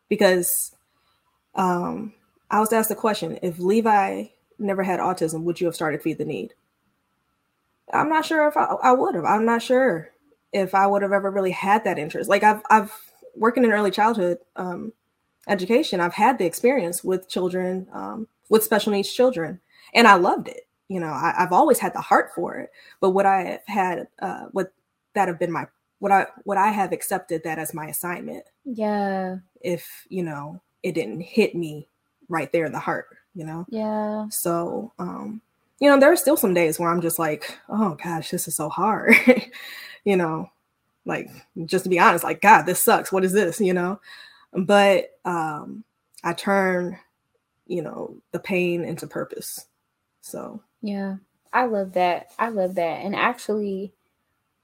because 0.09 0.75
um, 1.55 2.15
I 2.51 2.61
was 2.61 2.73
asked 2.73 2.89
the 2.89 2.95
question: 2.95 3.39
If 3.43 3.59
Levi 3.59 4.27
never 4.59 4.83
had 4.83 5.01
autism, 5.01 5.43
would 5.43 5.61
you 5.61 5.67
have 5.67 5.75
started 5.75 6.03
Feed 6.03 6.19
the 6.19 6.25
Need? 6.25 6.55
I'm 7.93 8.09
not 8.09 8.27
sure 8.27 8.47
if 8.49 8.57
I, 8.57 8.65
I 8.83 8.93
would 8.93 9.15
have. 9.15 9.25
I'm 9.25 9.45
not 9.45 9.63
sure 9.63 10.11
if 10.53 10.75
I 10.75 10.87
would 10.87 11.03
have 11.03 11.13
ever 11.13 11.31
really 11.31 11.51
had 11.51 11.85
that 11.85 11.99
interest. 11.99 12.29
Like 12.29 12.43
I've 12.43 12.63
I've 12.71 12.93
working 13.35 13.65
in 13.65 13.73
early 13.73 13.91
childhood 13.91 14.39
um, 14.57 14.93
education. 15.47 16.01
I've 16.01 16.15
had 16.15 16.39
the 16.39 16.47
experience 16.47 17.05
with 17.05 17.29
children 17.29 17.87
um, 17.93 18.29
with 18.49 18.65
special 18.65 18.93
needs 18.93 19.13
children, 19.13 19.61
and 19.95 20.07
I 20.07 20.15
loved 20.15 20.49
it. 20.49 20.67
You 20.89 21.01
know, 21.01 21.09
I, 21.09 21.35
have 21.37 21.53
always 21.53 21.79
had 21.79 21.93
the 21.93 22.01
heart 22.01 22.31
for 22.35 22.57
it. 22.57 22.71
But 23.01 23.11
what 23.11 23.27
I 23.27 23.43
have 23.43 23.67
had, 23.67 24.09
uh, 24.21 24.47
that 25.15 25.29
have 25.29 25.39
been 25.39 25.53
my 25.53 25.67
what 25.99 26.13
I 26.13 26.27
what 26.45 26.59
I 26.59 26.71
have 26.71 26.93
accepted 26.93 27.43
that 27.45 27.59
as 27.59 27.75
my 27.75 27.87
assignment. 27.87 28.45
Yeah. 28.65 29.39
If 29.61 30.07
you 30.09 30.23
know 30.23 30.61
it 30.83 30.93
didn't 30.93 31.21
hit 31.21 31.55
me 31.55 31.89
right 32.29 32.51
there 32.53 32.67
in 32.67 32.73
the 32.73 32.79
heart 32.79 33.19
you 33.39 33.45
know? 33.45 33.65
Yeah. 33.69 34.27
So 34.31 34.93
um 34.99 35.41
you 35.81 35.89
know 35.89 35.99
there 35.99 36.11
are 36.13 36.17
still 36.17 36.37
some 36.37 36.55
days 36.55 36.79
where 36.79 36.91
i'm 36.91 37.01
just 37.01 37.21
like 37.21 37.57
oh 37.69 37.97
gosh 38.03 38.31
this 38.31 38.49
is 38.49 38.55
so 38.55 38.69
hard. 38.69 39.15
You 40.05 40.17
know 40.17 40.49
like 41.05 41.29
just 41.67 41.85
to 41.85 41.91
be 41.91 41.99
honest 41.99 42.25
like 42.25 42.41
god 42.41 42.63
this 42.63 42.81
sucks. 42.81 43.13
What 43.13 43.25
is 43.25 43.33
this? 43.33 43.61
You 43.61 43.75
know? 43.75 44.01
But 44.53 45.19
um 45.25 45.85
i 46.25 46.33
turn 46.33 46.99
you 47.67 47.83
know 47.83 48.17
the 48.33 48.39
pain 48.39 48.85
into 48.85 49.07
purpose. 49.07 49.67
So. 50.21 50.63
Yeah. 50.83 51.17
I 51.53 51.65
love 51.65 51.93
that. 51.95 52.29
I 52.39 52.51
love 52.51 52.75
that. 52.77 53.05
And 53.05 53.15
actually 53.17 53.93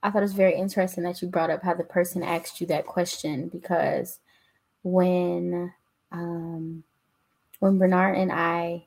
i 0.05 0.11
thought 0.11 0.19
it 0.19 0.23
was 0.23 0.33
very 0.33 0.55
interesting 0.55 1.03
that 1.03 1.21
you 1.21 1.27
brought 1.27 1.51
up 1.51 1.63
how 1.65 1.75
the 1.75 1.83
person 1.83 2.23
asked 2.23 2.61
you 2.61 2.67
that 2.69 2.87
question 2.87 3.49
because 3.49 4.21
when 4.85 5.73
um, 6.13 6.85
when 7.59 7.79
Bernard 7.79 8.17
and 8.17 8.31
I 8.31 8.87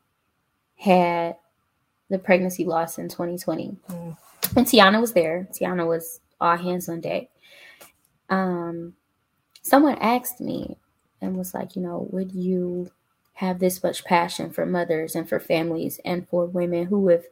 had 0.77 1.35
the 2.09 2.19
pregnancy 2.19 2.63
loss 2.63 2.97
in 2.97 3.09
2020. 3.09 3.75
Mm. 3.89 4.17
And 4.55 4.65
Tiana 4.65 5.01
was 5.01 5.13
there. 5.13 5.47
Tiana 5.51 5.87
was 5.87 6.21
all 6.39 6.55
hands 6.55 6.87
on 6.87 7.01
deck. 7.01 7.29
Um, 8.29 8.93
someone 9.61 9.97
asked 9.99 10.39
me 10.39 10.77
and 11.21 11.35
was 11.35 11.53
like, 11.53 11.75
you 11.75 11.81
know, 11.81 12.07
would 12.11 12.31
you 12.31 12.91
have 13.33 13.59
this 13.59 13.83
much 13.83 14.05
passion 14.05 14.51
for 14.51 14.65
mothers 14.65 15.15
and 15.15 15.27
for 15.27 15.39
families 15.39 15.99
and 16.05 16.27
for 16.29 16.45
women 16.45 16.85
who 16.85 17.07
have 17.09 17.25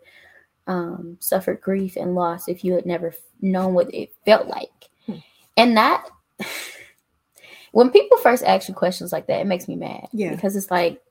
um, 0.67 1.17
suffered 1.19 1.62
grief 1.62 1.95
and 1.95 2.15
loss 2.15 2.48
if 2.48 2.63
you 2.63 2.74
had 2.74 2.86
never 2.86 3.13
known 3.41 3.74
what 3.74 3.93
it 3.93 4.13
felt 4.25 4.48
like? 4.48 4.69
Mm. 5.07 5.24
And 5.57 5.77
that 5.77 6.07
when 7.72 7.91
people 7.91 8.17
first 8.17 8.43
ask 8.43 8.67
you 8.67 8.74
questions 8.74 9.12
like 9.12 9.27
that, 9.27 9.41
it 9.41 9.48
makes 9.48 9.67
me 9.67 9.75
mad. 9.75 10.07
Yeah. 10.12 10.31
Because 10.31 10.55
it's 10.55 10.72
like, 10.72 11.01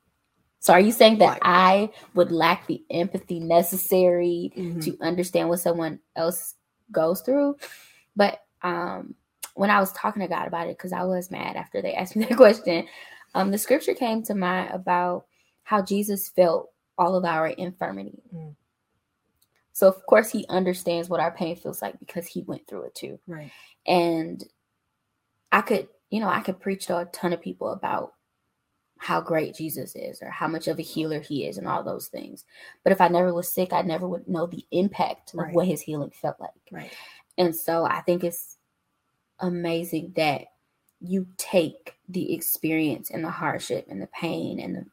so 0.61 0.73
are 0.73 0.81
you 0.81 0.93
saying 0.93 1.19
that 1.19 1.39
I 1.43 1.91
would 2.15 2.33
lack 2.33 2.67
the 2.67 2.83
empathy 2.91 3.39
necessary 3.39 4.51
mm-hmm. 4.57 4.81
to 4.81 4.97
understand 5.03 5.51
what 5.51 5.61
someone 5.61 6.01
else 6.17 6.55
goes 6.91 7.21
through. 7.21 7.57
But 8.17 8.41
um, 8.63 9.15
when 9.55 9.71
I 9.71 9.81
was 9.81 9.93
talking 9.93 10.23
to 10.23 10.29
God 10.29 10.47
about 10.47 10.69
it, 10.69 10.77
because 10.77 10.93
I 10.93 11.05
was 11.05 11.31
mad 11.31 11.57
after 11.57 11.83
they 11.83 11.95
asked 11.95 12.17
me 12.17 12.25
that 12.25 12.37
question, 12.37 12.87
um, 13.35 13.51
the 13.51 13.59
scripture 13.59 13.95
came 13.95 14.23
to 14.25 14.35
mind 14.35 14.71
about 14.73 15.27
how 15.65 15.83
Jesus 15.83 16.29
felt 16.29 16.71
all 16.97 17.17
of 17.17 17.25
our 17.25 17.49
infirmity. 17.49 18.23
Mm. 18.35 18.55
So 19.75 19.89
of 19.89 20.07
course 20.07 20.31
he 20.31 20.47
understands 20.49 21.09
what 21.11 21.21
our 21.21 21.33
pain 21.33 21.57
feels 21.57 21.83
like 21.83 21.99
because 21.99 22.27
he 22.27 22.43
went 22.43 22.67
through 22.67 22.85
it 22.85 22.95
too. 22.95 23.19
Right. 23.27 23.51
And 23.87 24.43
I 25.53 25.61
could, 25.61 25.89
you 26.11 26.21
know, 26.21 26.29
I 26.29 26.41
could 26.41 26.61
preach 26.61 26.87
to 26.87 26.99
a 26.99 27.05
ton 27.07 27.33
of 27.33 27.43
people 27.43 27.71
about 27.71 28.15
how 28.99 29.21
great 29.21 29.57
Jesus 29.57 29.95
is 29.97 30.23
or 30.23 30.31
how 30.31 30.47
much 30.47 30.69
of 30.69 30.79
a 30.79 30.83
healer 30.83 31.21
he 31.21 31.45
is 31.45 31.59
and 31.59 31.67
all 31.67 31.83
those 31.83 32.07
things. 32.07 32.45
But 32.85 32.93
if 32.93 33.01
I 33.01 33.09
never 33.09 33.35
was 33.35 33.53
sick, 33.53 33.73
I 33.73 33.83
never 33.83 34.07
would 34.07 34.29
know 34.29 34.47
the 34.47 34.65
impact 34.71 35.33
right. 35.35 35.49
of 35.49 35.55
what 35.55 35.67
his 35.67 35.83
healing 35.83 36.11
felt 36.11 36.39
like. 36.39 36.51
Right. 36.71 36.93
And 37.37 37.55
so 37.55 37.85
I 37.85 38.01
think 38.03 38.23
it's 38.23 38.57
amazing 39.41 40.13
that 40.15 40.47
you 41.01 41.27
take 41.37 41.97
the 42.09 42.33
experience 42.33 43.11
and 43.11 43.25
the 43.25 43.31
hardship 43.31 43.87
and 43.91 44.01
the 44.01 44.07
pain 44.07 44.61
and 44.61 44.77
the 44.77 44.87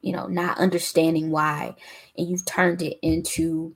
you 0.00 0.12
know 0.12 0.28
not 0.28 0.58
understanding 0.58 1.30
why 1.30 1.74
and 2.16 2.28
you've 2.28 2.44
turned 2.44 2.80
it 2.82 2.96
into 3.02 3.74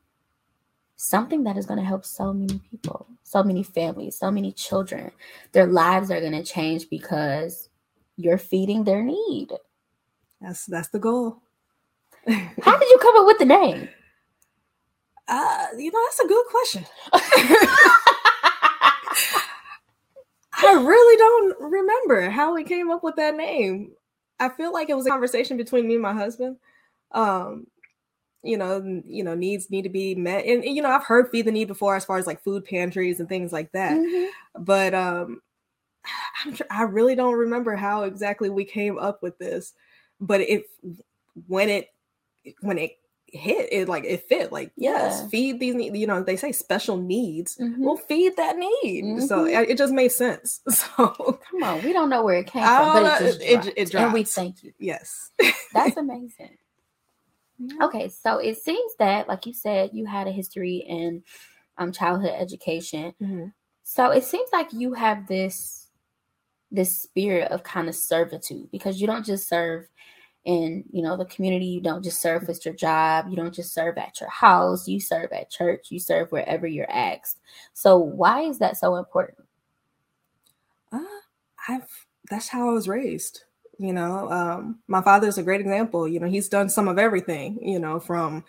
something 1.02 1.42
that 1.42 1.56
is 1.56 1.66
going 1.66 1.80
to 1.80 1.84
help 1.84 2.04
so 2.04 2.32
many 2.32 2.60
people 2.70 3.06
so 3.24 3.42
many 3.42 3.62
families 3.62 4.16
so 4.16 4.30
many 4.30 4.52
children. 4.52 5.10
Their 5.52 5.66
lives 5.66 6.10
are 6.10 6.20
going 6.20 6.32
to 6.32 6.44
change 6.44 6.88
because 6.88 7.68
you're 8.16 8.38
feeding 8.38 8.84
their 8.84 9.02
need. 9.02 9.48
That's 10.40 10.66
that's 10.66 10.88
the 10.88 10.98
goal. 10.98 11.42
How 12.28 12.78
did 12.78 12.88
you 12.88 12.98
come 13.00 13.16
up 13.16 13.26
with 13.26 13.38
the 13.38 13.46
name? 13.46 13.88
Uh 15.26 15.66
you 15.76 15.90
know 15.90 16.00
that's 16.04 16.20
a 16.20 16.28
good 16.28 16.46
question. 16.46 16.86
I 20.54 20.74
really 20.74 21.16
don't 21.16 21.72
remember 21.72 22.30
how 22.30 22.54
we 22.54 22.62
came 22.62 22.90
up 22.90 23.02
with 23.02 23.16
that 23.16 23.34
name. 23.34 23.92
I 24.38 24.48
feel 24.48 24.72
like 24.72 24.88
it 24.88 24.94
was 24.94 25.06
a 25.06 25.10
conversation 25.10 25.56
between 25.56 25.88
me 25.88 25.94
and 25.94 26.02
my 26.02 26.12
husband. 26.12 26.56
Um, 27.12 27.66
you 28.42 28.56
know, 28.56 29.02
you 29.06 29.22
know, 29.22 29.34
needs 29.34 29.70
need 29.70 29.82
to 29.82 29.88
be 29.88 30.14
met, 30.14 30.44
and, 30.44 30.64
and, 30.64 30.74
you 30.76 30.82
know, 30.82 30.90
I've 30.90 31.04
heard 31.04 31.30
feed 31.30 31.46
the 31.46 31.52
need 31.52 31.68
before, 31.68 31.96
as 31.96 32.04
far 32.04 32.18
as 32.18 32.26
like 32.26 32.42
food 32.42 32.64
pantries 32.64 33.20
and 33.20 33.28
things 33.28 33.52
like 33.52 33.72
that. 33.72 33.92
Mm-hmm. 33.92 34.64
But 34.64 34.94
um, 34.94 35.40
I'm, 36.44 36.56
I 36.70 36.82
really 36.82 37.14
don't 37.14 37.38
remember 37.38 37.76
how 37.76 38.02
exactly 38.02 38.50
we 38.50 38.64
came 38.64 38.98
up 38.98 39.22
with 39.22 39.38
this. 39.38 39.72
But 40.20 40.40
if 40.42 40.64
when 41.46 41.68
it 41.68 41.88
when 42.60 42.78
it 42.78 42.98
hit 43.32 43.72
it 43.72 43.88
like 43.88 44.04
it 44.04 44.28
fit 44.28 44.52
like 44.52 44.70
yeah. 44.76 44.90
yes 44.90 45.26
feed 45.28 45.58
these 45.58 45.74
need 45.74 45.96
you 45.96 46.06
know 46.06 46.22
they 46.22 46.36
say 46.36 46.52
special 46.52 46.98
needs 46.98 47.56
mm-hmm. 47.56 47.82
well 47.82 47.96
feed 47.96 48.36
that 48.36 48.58
need 48.58 49.04
mm-hmm. 49.04 49.20
so 49.20 49.46
it, 49.46 49.70
it, 49.70 49.78
just 49.78 49.92
made 49.92 50.12
sense 50.12 50.60
so 50.68 51.08
come 51.08 51.62
on 51.62 51.82
we 51.82 51.94
don't 51.94 52.10
know 52.10 52.22
where 52.22 52.34
it 52.34 52.46
came 52.46 52.62
from 52.62 53.02
but 53.02 53.22
it 53.22 53.24
just 53.24 53.40
it, 53.40 53.66
it, 53.66 53.74
it 53.76 53.90
dropped. 53.90 54.04
and 54.04 54.12
we 54.12 54.22
thank 54.22 54.62
you 54.62 54.72
yes 54.78 55.30
that's 55.72 55.96
amazing 55.96 56.58
yeah. 57.62 57.84
okay 57.84 58.08
so 58.08 58.38
it 58.38 58.56
seems 58.58 58.92
that 58.98 59.28
like 59.28 59.46
you 59.46 59.54
said 59.54 59.90
you 59.92 60.06
had 60.06 60.26
a 60.26 60.32
history 60.32 60.84
in 60.88 61.22
um 61.78 61.92
childhood 61.92 62.34
education. 62.36 63.14
Mm-hmm. 63.22 63.46
so 63.82 64.10
it 64.10 64.24
seems 64.24 64.48
like 64.52 64.72
you 64.72 64.94
have 64.94 65.26
this 65.26 65.88
this 66.70 67.02
spirit 67.02 67.50
of 67.52 67.62
kind 67.62 67.88
of 67.88 67.94
servitude 67.94 68.70
because 68.70 69.00
you 69.00 69.06
don't 69.06 69.26
just 69.26 69.48
serve 69.48 69.86
in 70.44 70.82
you 70.90 71.02
know 71.02 71.16
the 71.16 71.26
community. 71.26 71.66
You 71.66 71.80
don't 71.80 72.02
just 72.02 72.20
serve 72.20 72.48
with 72.48 72.64
your 72.64 72.74
job. 72.74 73.26
You 73.28 73.36
don't 73.36 73.54
just 73.54 73.72
serve 73.72 73.96
at 73.98 74.20
your 74.20 74.30
house. 74.30 74.88
You 74.88 74.98
serve 75.00 75.30
at 75.32 75.50
church. 75.50 75.86
You 75.90 76.00
serve 76.00 76.32
wherever 76.32 76.66
you're 76.66 76.90
asked. 76.90 77.38
So 77.74 77.98
why 77.98 78.42
is 78.42 78.58
that 78.58 78.76
so 78.76 78.96
important? 78.96 79.38
Uh, 80.92 80.98
i've 81.68 82.06
that's 82.30 82.48
how 82.48 82.68
i 82.68 82.72
was 82.72 82.88
raised 82.88 83.44
you 83.78 83.92
know 83.92 84.30
um, 84.30 84.78
my 84.86 85.02
father's 85.02 85.38
a 85.38 85.42
great 85.42 85.60
example 85.60 86.06
you 86.06 86.20
know 86.20 86.28
he's 86.28 86.48
done 86.48 86.68
some 86.68 86.88
of 86.88 86.98
everything 86.98 87.58
you 87.62 87.78
know 87.78 87.98
from 87.98 88.44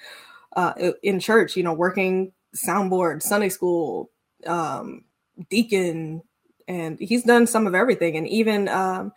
uh, 0.56 0.74
in 1.02 1.20
church 1.20 1.56
you 1.56 1.64
know 1.64 1.74
working 1.74 2.32
soundboard 2.56 3.22
sunday 3.22 3.50
school 3.50 4.12
um, 4.46 5.04
deacon 5.50 6.22
and 6.68 7.00
he's 7.00 7.24
done 7.24 7.48
some 7.48 7.68
of 7.68 7.76
everything 7.76 8.18
and 8.18 8.28
even 8.28 8.68
um, 8.70 9.12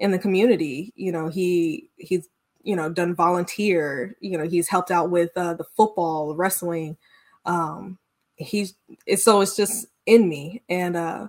in 0.00 0.10
the 0.10 0.18
community. 0.18 0.92
You 0.96 1.12
know, 1.12 1.28
he 1.28 1.88
he's 1.96 2.28
you 2.62 2.74
know 2.74 2.90
done 2.90 3.14
volunteer. 3.14 4.16
You 4.20 4.38
know, 4.38 4.48
he's 4.48 4.68
helped 4.68 4.90
out 4.90 5.10
with 5.10 5.30
uh, 5.36 5.54
the 5.54 5.64
football, 5.76 6.34
wrestling. 6.34 6.96
Um, 7.44 7.98
he's 8.36 8.74
it's 9.06 9.24
so 9.24 9.40
it's 9.40 9.56
just 9.56 9.86
in 10.06 10.28
me. 10.28 10.62
And 10.68 10.96
uh, 10.96 11.28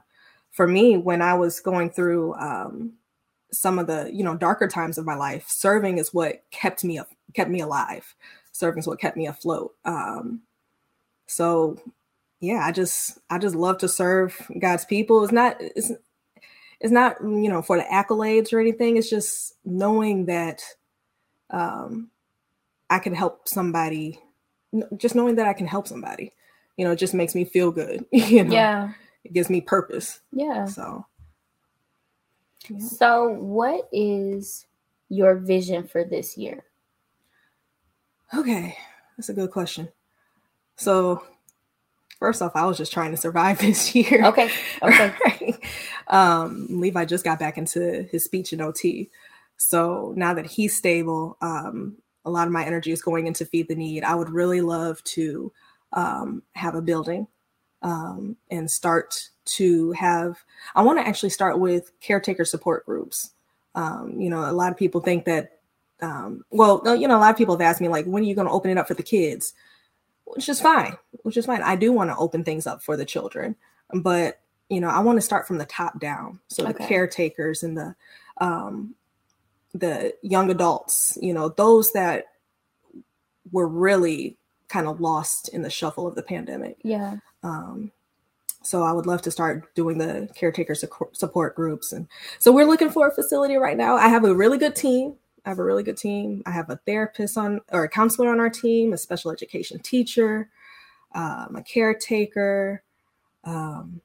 for 0.52 0.68
me, 0.68 0.98
when 0.98 1.22
I 1.22 1.36
was 1.36 1.60
going 1.60 1.92
through 1.92 2.34
um, 2.36 2.94
some 3.52 3.80
of 3.80 3.88
the 3.88 4.10
you 4.14 4.24
know 4.24 4.36
darker 4.36 4.68
times 4.68 4.98
of 4.98 5.06
my 5.06 5.16
life, 5.16 5.46
serving 5.48 5.98
is 5.98 6.14
what 6.14 6.44
kept 6.52 6.84
me 6.84 6.98
up, 6.98 7.10
kept 7.34 7.50
me 7.50 7.62
alive. 7.62 8.16
Serving 8.52 8.80
is 8.80 8.88
what 8.88 9.00
kept 9.00 9.18
me 9.18 9.28
afloat. 9.28 9.74
Um, 9.86 10.42
so 11.28 11.78
yeah, 12.40 12.64
I 12.66 12.72
just 12.72 13.20
I 13.30 13.38
just 13.38 13.56
love 13.56 13.78
to 13.80 13.88
serve 13.88 14.50
God's 14.60 14.86
people. 14.86 15.24
It's 15.24 15.34
not 15.34 15.58
it's 15.60 15.92
it's 16.82 16.92
not 16.92 17.18
you 17.22 17.48
know 17.48 17.62
for 17.62 17.78
the 17.78 17.84
accolades 17.84 18.52
or 18.52 18.60
anything 18.60 18.98
it's 18.98 19.10
just 19.10 19.54
knowing 19.64 20.26
that 20.26 20.62
um 21.52 22.10
i 22.90 23.00
can 23.00 23.14
help 23.14 23.48
somebody 23.48 24.20
just 24.98 25.16
knowing 25.16 25.36
that 25.36 25.48
i 25.48 25.54
can 25.54 25.68
help 25.68 25.88
somebody 25.88 26.34
you 26.78 26.84
know 26.84 26.92
it 26.92 27.00
just 27.00 27.14
makes 27.14 27.36
me 27.36 27.46
feel 27.46 27.72
good 27.72 28.06
you 28.12 28.44
know 28.44 28.54
yeah 28.54 28.92
it 29.24 29.34
gives 29.34 29.50
me 29.50 29.62
purpose 29.62 30.20
yeah 30.34 30.66
so 30.66 31.06
yeah. 32.70 32.80
so 32.80 33.30
what 33.30 33.88
is 33.92 34.66
your 35.10 35.36
vision 35.36 35.88
for 35.88 36.04
this 36.04 36.38
year 36.38 36.64
okay 38.34 38.78
that's 39.18 39.30
a 39.30 39.34
good 39.34 39.52
question 39.52 39.90
so 40.76 41.24
First 42.22 42.44
off, 42.44 42.52
I 42.54 42.68
was 42.68 42.78
just 42.78 42.94
trying 42.94 43.10
to 43.10 43.18
survive 43.18 43.58
this 43.60 43.96
year. 43.96 44.24
Okay. 44.26 44.50
Okay. 44.84 45.14
right? 45.26 45.64
um, 46.08 46.68
Levi 46.70 47.06
just 47.06 47.24
got 47.24 47.40
back 47.40 47.58
into 47.58 48.04
his 48.12 48.24
speech 48.24 48.54
and 48.54 48.62
OT. 48.62 49.10
So 49.58 50.14
now 50.16 50.36
that 50.36 50.46
he's 50.46 50.78
stable, 50.78 51.36
um, 51.42 51.98
a 52.24 52.30
lot 52.30 52.46
of 52.46 52.54
my 52.54 52.64
energy 52.64 52.92
is 52.92 53.02
going 53.02 53.26
into 53.26 53.44
feed 53.44 53.68
the 53.68 53.76
need. 53.76 54.04
I 54.04 54.14
would 54.14 54.30
really 54.30 54.62
love 54.62 55.04
to 55.06 55.52
um, 55.94 56.44
have 56.54 56.76
a 56.76 56.82
building 56.82 57.26
um, 57.82 58.38
and 58.50 58.70
start 58.70 59.30
to 59.46 59.92
have. 59.94 60.38
I 60.76 60.82
want 60.84 61.00
to 61.00 61.08
actually 61.08 61.30
start 61.30 61.60
with 61.60 61.92
caretaker 62.00 62.46
support 62.46 62.86
groups. 62.86 63.32
Um, 63.76 64.20
you 64.20 64.30
know, 64.30 64.50
a 64.50 64.52
lot 64.52 64.72
of 64.72 64.78
people 64.78 65.02
think 65.02 65.26
that. 65.26 65.58
Um, 66.04 66.44
well, 66.50 66.82
you 66.98 67.08
know, 67.08 67.16
a 67.16 67.20
lot 67.22 67.30
of 67.30 67.38
people 67.38 67.54
have 67.56 67.62
asked 67.62 67.80
me 67.80 67.88
like, 67.88 68.06
when 68.06 68.24
are 68.24 68.26
you 68.26 68.34
going 68.34 68.48
to 68.48 68.54
open 68.54 68.72
it 68.72 68.78
up 68.80 68.88
for 68.88 68.96
the 68.96 69.04
kids? 69.04 69.54
which 70.36 70.50
is 70.50 70.62
fine, 70.62 70.96
which 71.24 71.38
is 71.38 71.46
fine. 71.46 71.62
I 71.62 71.76
do 71.76 71.92
want 71.92 72.10
to 72.10 72.18
open 72.18 72.44
things 72.44 72.66
up 72.66 72.82
for 72.82 72.96
the 72.96 73.06
children, 73.06 73.56
but 73.94 74.40
you 74.70 74.80
know, 74.80 74.88
I 74.88 75.00
want 75.00 75.18
to 75.18 75.22
start 75.22 75.48
from 75.48 75.58
the 75.58 75.66
top 75.66 76.00
down. 76.00 76.40
So 76.48 76.64
okay. 76.64 76.72
the 76.72 76.80
caretakers 76.88 77.64
and 77.64 77.78
the 77.78 77.96
um, 78.38 78.96
the 79.74 80.14
young 80.22 80.50
adults, 80.50 81.18
you 81.22 81.34
know, 81.34 81.50
those 81.50 81.92
that 81.92 82.26
were 83.52 83.68
really 83.68 84.38
kind 84.72 84.88
of 84.88 85.02
lost 85.02 85.50
in 85.50 85.62
the 85.62 85.70
shuffle 85.70 86.08
of 86.08 86.16
the 86.16 86.24
pandemic. 86.24 86.78
Yeah. 86.84 87.18
Um, 87.44 87.92
so 88.64 88.84
I 88.84 88.92
would 88.92 89.08
love 89.08 89.22
to 89.24 89.32
start 89.32 89.74
doing 89.76 89.98
the 89.98 90.30
caretaker 90.36 90.76
support 90.76 91.56
groups, 91.56 91.92
and 91.92 92.08
so 92.40 92.52
we're 92.52 92.66
looking 92.66 92.92
for 92.92 93.08
a 93.08 93.12
facility 93.12 93.56
right 93.56 93.78
now. 93.78 93.96
I 93.96 94.08
have 94.08 94.24
a 94.24 94.36
really 94.36 94.58
good 94.58 94.76
team. 94.76 95.16
I 95.46 95.50
have 95.50 95.60
a 95.60 95.64
really 95.64 95.82
good 95.82 95.98
team. 95.98 96.44
I 96.46 96.52
have 96.52 96.70
a 96.70 96.80
therapist 96.86 97.38
on 97.38 97.62
or 97.72 97.84
a 97.84 97.90
counselor 97.90 98.30
on 98.30 98.40
our 98.40 98.50
team, 98.50 98.94
a 98.94 98.98
special 98.98 99.32
education 99.32 99.80
teacher, 99.80 100.50
um, 101.14 101.56
a 101.56 101.64
caretaker, 101.64 102.84
um, 103.44 104.02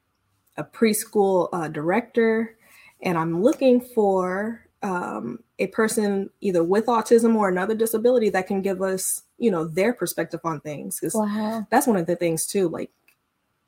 a 0.56 0.64
preschool 0.64 1.50
uh, 1.52 1.68
director, 1.68 2.56
and 3.02 3.18
I'm 3.18 3.42
looking 3.42 3.80
for 3.82 4.66
um, 4.82 5.40
a 5.58 5.66
person 5.68 6.30
either 6.40 6.62
with 6.62 6.86
autism 6.86 7.34
or 7.34 7.48
another 7.48 7.74
disability 7.74 8.30
that 8.30 8.46
can 8.46 8.62
give 8.62 8.80
us, 8.80 9.22
you 9.38 9.50
know, 9.50 9.64
their 9.64 9.92
perspective 9.92 10.40
on 10.44 10.60
things. 10.60 10.98
Because 10.98 11.14
wow. 11.14 11.66
that's 11.70 11.86
one 11.86 11.96
of 11.96 12.06
the 12.06 12.16
things 12.16 12.46
too. 12.46 12.68
Like, 12.68 12.90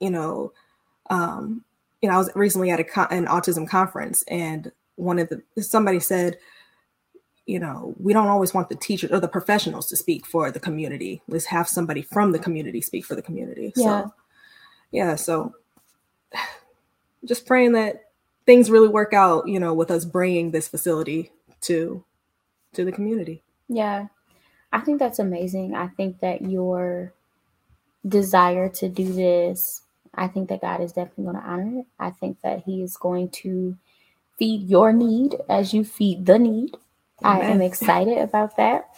you 0.01 0.11
know, 0.11 0.53
um, 1.11 1.65
you 2.03 2.09
know, 2.09 2.15
I 2.15 2.19
was 2.19 2.31
recently 2.35 2.71
at 2.71 2.81
a 2.81 3.13
an 3.13 3.27
autism 3.27 3.69
conference, 3.69 4.23
and 4.29 4.71
one 4.97 5.19
of 5.19 5.29
the 5.29 5.43
somebody 5.63 6.01
said 6.01 6.39
you 7.49 7.59
know, 7.59 7.95
we 7.99 8.13
don't 8.13 8.29
always 8.29 8.53
want 8.53 8.69
the 8.69 8.77
teachers 8.77 9.11
or 9.11 9.21
the 9.21 9.27
professionals 9.27 9.89
to 9.89 9.97
speak 9.97 10.27
for 10.27 10.51
the 10.51 10.61
community. 10.61 11.23
Let's 11.29 11.47
have 11.47 11.67
somebody 11.67 12.03
from 12.03 12.33
the 12.33 12.39
community 12.39 12.83
speak 12.83 13.07
for 13.07 13.15
the 13.15 13.23
community. 13.23 13.73
Yeah. 13.75 14.03
So, 14.03 14.15
yeah. 14.91 15.15
So 15.17 15.55
just 17.25 17.47
praying 17.47 17.73
that 17.73 18.11
things 18.45 18.71
really 18.71 18.89
work 18.89 19.15
out, 19.15 19.49
you 19.49 19.59
know, 19.59 19.73
with 19.73 19.91
us 19.91 20.05
bringing 20.05 20.51
this 20.51 20.69
facility 20.69 21.33
to 21.63 22.05
to 22.75 22.85
the 22.85 22.93
community. 22.93 23.43
Yeah. 23.71 24.09
I 24.73 24.81
think 24.81 24.99
that's 24.99 25.19
amazing. 25.19 25.75
I 25.75 25.89
think 25.89 26.21
that 26.21 26.43
your 26.43 27.13
desire 28.07 28.69
to 28.69 28.89
do 28.89 29.13
this 29.13 29.83
I 30.19 30.29
think 30.29 30.49
that 30.49 30.61
God 30.61 30.81
is 30.81 30.93
definitely 30.93 31.25
going 31.25 31.37
to 31.37 31.43
honor 31.43 31.81
it. 31.81 31.87
I 31.99 32.11
think 32.11 32.41
that 32.43 32.65
He 32.65 32.83
is 32.83 32.97
going 32.97 33.31
to 33.31 33.77
feed 34.39 34.69
your 34.69 34.93
need 34.93 35.37
as 35.49 35.73
you 35.73 35.85
feed 35.85 36.27
the 36.27 36.39
need. 36.39 36.77
Amen. 37.23 37.47
I 37.47 37.51
am 37.51 37.61
excited 37.63 38.19
about 38.19 38.57
that. 38.57 38.89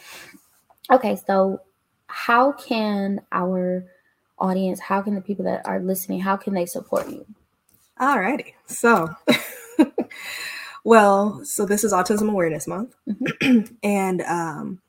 Okay, 0.91 1.15
so 1.27 1.61
how 2.07 2.51
can 2.51 3.21
our 3.31 3.85
audience, 4.37 4.79
how 4.79 5.01
can 5.01 5.15
the 5.15 5.21
people 5.21 5.45
that 5.45 5.65
are 5.65 5.79
listening, 5.79 6.19
how 6.19 6.35
can 6.35 6.53
they 6.53 6.65
support 6.65 7.09
you? 7.09 7.25
Alrighty. 7.99 8.53
So 8.65 9.09
well, 10.83 11.41
so 11.45 11.65
this 11.65 11.83
is 11.83 11.93
Autism 11.93 12.29
Awareness 12.29 12.67
Month. 12.67 12.95
Mm-hmm. 13.07 13.75
and 13.83 14.21
um, 14.23 14.81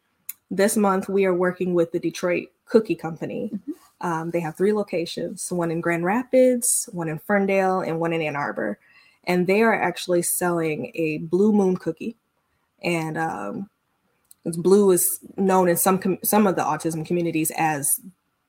this 0.53 0.77
month 0.77 1.09
we 1.09 1.25
are 1.25 1.35
working 1.35 1.75
with 1.75 1.91
the 1.91 1.99
Detroit 1.99 2.49
Cookie 2.67 2.95
Company. 2.95 3.51
Mm-hmm. 3.53 3.73
Um, 4.07 4.31
they 4.31 4.41
have 4.41 4.57
three 4.57 4.73
locations 4.73 5.51
one 5.51 5.71
in 5.71 5.81
Grand 5.81 6.05
Rapids, 6.05 6.89
one 6.93 7.09
in 7.09 7.19
Ferndale, 7.19 7.81
and 7.81 7.99
one 7.99 8.13
in 8.13 8.21
Ann 8.21 8.37
Arbor. 8.37 8.79
And 9.25 9.47
they 9.47 9.63
are 9.63 9.75
actually 9.75 10.23
selling 10.23 10.93
a 10.95 11.19
Blue 11.19 11.53
Moon 11.53 11.77
cookie. 11.77 12.17
And 12.83 13.17
um, 13.17 13.71
blue 14.45 14.91
is 14.91 15.21
known 15.37 15.69
in 15.69 15.77
some 15.77 15.99
com- 15.99 16.19
some 16.23 16.47
of 16.47 16.57
the 16.57 16.63
autism 16.63 17.07
communities 17.07 17.53
as 17.57 18.01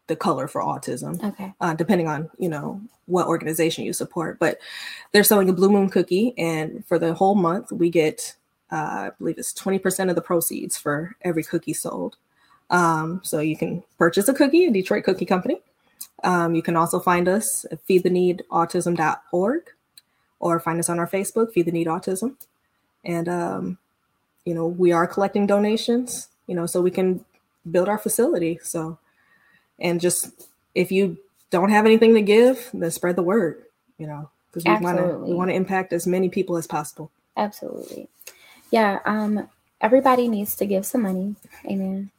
the 0.07 0.15
color 0.15 0.47
for 0.47 0.61
autism. 0.61 1.23
Okay. 1.23 1.53
Uh, 1.61 1.73
depending 1.73 2.07
on 2.07 2.29
you 2.37 2.49
know 2.49 2.81
what 3.05 3.27
organization 3.27 3.85
you 3.85 3.93
support, 3.93 4.39
but 4.39 4.57
they're 5.11 5.23
selling 5.23 5.49
a 5.49 5.53
Blue 5.53 5.69
Moon 5.69 5.89
cookie, 5.89 6.33
and 6.37 6.85
for 6.85 6.97
the 6.97 7.13
whole 7.13 7.35
month 7.35 7.71
we 7.71 7.89
get, 7.89 8.35
uh, 8.73 9.09
I 9.09 9.11
believe 9.17 9.37
it's 9.37 9.53
twenty 9.53 9.79
percent 9.79 10.09
of 10.09 10.15
the 10.15 10.21
proceeds 10.21 10.77
for 10.77 11.15
every 11.21 11.43
cookie 11.43 11.73
sold. 11.73 12.17
Um, 12.69 13.21
so 13.23 13.39
you 13.39 13.55
can 13.55 13.83
purchase 13.97 14.27
a 14.27 14.33
cookie 14.33 14.65
at 14.65 14.73
Detroit 14.73 15.03
Cookie 15.03 15.25
Company. 15.25 15.61
Um, 16.23 16.55
you 16.55 16.61
can 16.61 16.75
also 16.75 16.99
find 16.99 17.27
us 17.27 17.65
at 17.71 17.85
feedtheneedautism.org 17.87 19.61
or 20.39 20.59
find 20.59 20.79
us 20.79 20.89
on 20.89 20.99
our 20.99 21.07
Facebook, 21.07 21.51
Feed 21.51 21.65
the 21.65 21.71
Need 21.71 21.87
Autism. 21.87 22.35
And, 23.05 23.27
um, 23.27 23.77
you 24.45 24.53
know, 24.53 24.65
we 24.65 24.91
are 24.91 25.05
collecting 25.05 25.45
donations, 25.45 26.29
you 26.47 26.55
know, 26.55 26.65
so 26.65 26.81
we 26.81 26.91
can 26.91 27.23
build 27.69 27.89
our 27.89 27.97
facility. 27.97 28.59
So 28.63 28.97
and 29.79 30.01
just 30.01 30.49
if 30.75 30.91
you 30.91 31.17
don't 31.49 31.69
have 31.69 31.85
anything 31.85 32.13
to 32.15 32.21
give, 32.21 32.69
then 32.73 32.91
spread 32.91 33.15
the 33.15 33.23
word, 33.23 33.63
you 33.97 34.07
know, 34.07 34.29
because 34.49 34.65
we 34.65 34.83
want 34.83 34.97
to 34.97 35.17
we 35.17 35.33
want 35.33 35.49
to 35.49 35.55
impact 35.55 35.93
as 35.93 36.07
many 36.07 36.29
people 36.29 36.57
as 36.57 36.67
possible. 36.67 37.11
Absolutely. 37.37 38.07
Yeah, 38.73 38.99
um 39.05 39.47
everybody 39.81 40.27
needs 40.27 40.55
to 40.55 40.65
give 40.65 40.83
some 40.83 41.03
money. 41.03 41.35
Amen. 41.65 42.09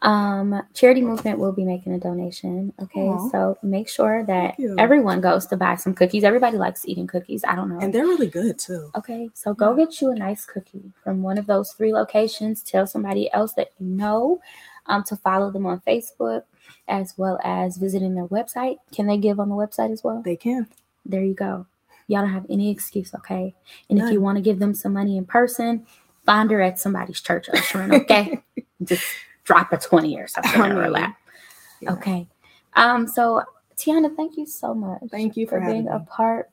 Um, 0.00 0.62
charity 0.72 1.02
movement 1.02 1.38
will 1.38 1.52
be 1.52 1.64
making 1.64 1.92
a 1.92 1.98
donation. 1.98 2.72
Okay, 2.80 3.00
Aww. 3.00 3.30
so 3.30 3.58
make 3.62 3.86
sure 3.86 4.24
that 4.24 4.58
everyone 4.78 5.20
goes 5.20 5.44
to 5.48 5.58
buy 5.58 5.76
some 5.76 5.92
cookies. 5.92 6.24
Everybody 6.24 6.56
likes 6.56 6.88
eating 6.88 7.06
cookies. 7.06 7.44
I 7.46 7.54
don't 7.54 7.68
know, 7.68 7.80
and 7.80 7.92
they're 7.92 8.06
really 8.06 8.28
good 8.28 8.58
too. 8.58 8.90
Okay, 8.94 9.28
so 9.34 9.52
go 9.52 9.76
yeah. 9.76 9.84
get 9.84 10.00
you 10.00 10.10
a 10.10 10.14
nice 10.14 10.46
cookie 10.46 10.90
from 11.04 11.20
one 11.22 11.36
of 11.36 11.46
those 11.46 11.72
three 11.72 11.92
locations. 11.92 12.62
Tell 12.62 12.86
somebody 12.86 13.30
else 13.34 13.52
that 13.58 13.72
you 13.78 13.86
know 13.86 14.40
um, 14.86 15.04
to 15.04 15.16
follow 15.16 15.50
them 15.50 15.66
on 15.66 15.80
Facebook 15.80 16.44
as 16.88 17.12
well 17.18 17.38
as 17.44 17.76
visiting 17.76 18.14
their 18.14 18.28
website. 18.28 18.78
Can 18.90 19.06
they 19.06 19.18
give 19.18 19.38
on 19.38 19.50
the 19.50 19.54
website 19.54 19.92
as 19.92 20.02
well? 20.02 20.22
They 20.22 20.36
can. 20.36 20.66
There 21.04 21.22
you 21.22 21.34
go. 21.34 21.66
Y'all 22.10 22.22
don't 22.22 22.32
have 22.32 22.46
any 22.50 22.70
excuse, 22.70 23.14
okay? 23.14 23.54
And 23.88 23.98
None. 23.98 24.08
if 24.08 24.12
you 24.12 24.20
want 24.20 24.36
to 24.36 24.42
give 24.42 24.58
them 24.58 24.74
some 24.74 24.92
money 24.92 25.16
in 25.16 25.24
person, 25.24 25.86
find 26.26 26.50
her 26.50 26.60
at 26.60 26.78
somebody's 26.80 27.20
church 27.20 27.48
ushering, 27.48 27.94
okay? 27.94 28.42
Just 28.82 29.04
drop 29.44 29.72
a 29.72 29.78
20 29.78 30.18
or 30.18 30.26
something 30.26 30.60
in 30.60 30.70
her 30.72 30.90
lap. 30.90 31.16
Yeah. 31.80 31.92
Okay. 31.92 32.28
Um, 32.74 33.06
so 33.06 33.44
Tiana, 33.76 34.14
thank 34.16 34.36
you 34.36 34.44
so 34.44 34.74
much. 34.74 35.02
Thank 35.10 35.36
you 35.36 35.46
for, 35.46 35.60
for 35.60 35.66
being 35.70 35.84
me. 35.84 35.90
a 35.92 36.00
part 36.00 36.50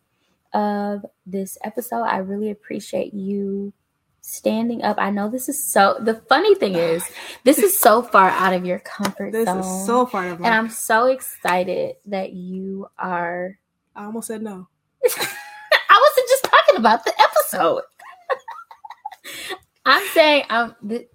of 0.53 1.03
this 1.25 1.57
episode. 1.63 2.03
I 2.03 2.17
really 2.17 2.51
appreciate 2.51 3.15
you 3.15 3.73
standing 4.21 4.83
up. 4.83 4.97
I 4.99 5.09
know 5.09 5.29
this 5.29 5.49
is 5.49 5.71
so 5.71 5.97
the 5.99 6.15
funny 6.29 6.53
thing 6.53 6.75
is 6.75 7.03
this 7.43 7.57
is 7.57 7.79
so 7.79 8.03
far 8.03 8.29
out 8.29 8.53
of 8.53 8.63
your 8.63 8.79
comfort 8.79 9.33
this 9.33 9.45
zone. 9.45 9.57
This 9.57 9.65
is 9.65 9.85
so 9.87 10.05
far 10.05 10.27
out. 10.27 10.37
And 10.37 10.47
I'm 10.47 10.69
so 10.69 11.07
excited 11.07 11.95
that 12.05 12.33
you 12.33 12.87
are 12.97 13.57
I 13.95 14.05
almost 14.05 14.27
said 14.27 14.41
no. 14.41 14.67
I 16.85 16.95
wasn't 16.95 17.05
just 17.05 17.05
talking 17.05 17.05
about 17.05 17.05
the 17.05 17.13
episode. 17.21 17.81
I'm 19.85 20.07
saying 20.09 20.43
um 20.49 20.75
the, 20.83 21.07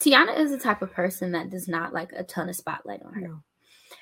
Tiana 0.00 0.38
is 0.38 0.50
the 0.50 0.58
type 0.58 0.82
of 0.82 0.92
person 0.92 1.32
that 1.32 1.50
does 1.50 1.68
not 1.68 1.94
like 1.94 2.12
a 2.14 2.24
ton 2.24 2.48
of 2.48 2.56
spotlight 2.56 3.02
on 3.02 3.14
her. 3.14 3.20
No. 3.20 3.42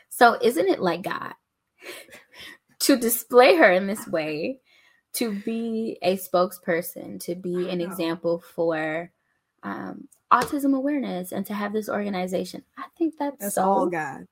So 0.09 0.39
isn't 0.41 0.69
it 0.69 0.81
like 0.81 1.03
God 1.03 1.35
to 2.81 2.97
display 2.97 3.57
her 3.57 3.73
in 3.73 3.87
this 3.87 4.07
way 4.07 4.61
to 5.15 5.33
be 5.41 5.99
a 6.03 6.17
spokesperson, 6.17 7.21
to 7.21 7.35
be 7.35 7.69
an 7.69 7.81
example 7.81 8.43
for 8.55 9.11
um, 9.63 10.09
autism 10.33 10.75
awareness, 10.75 11.33
and 11.33 11.45
to 11.47 11.55
have 11.55 11.73
this 11.73 11.89
organization. 11.89 12.65
I 12.79 12.87
think 12.97 13.15
that's, 13.19 13.37
that's 13.39 13.55
so, 13.57 13.63
all 13.63 13.87
God. 13.87 14.27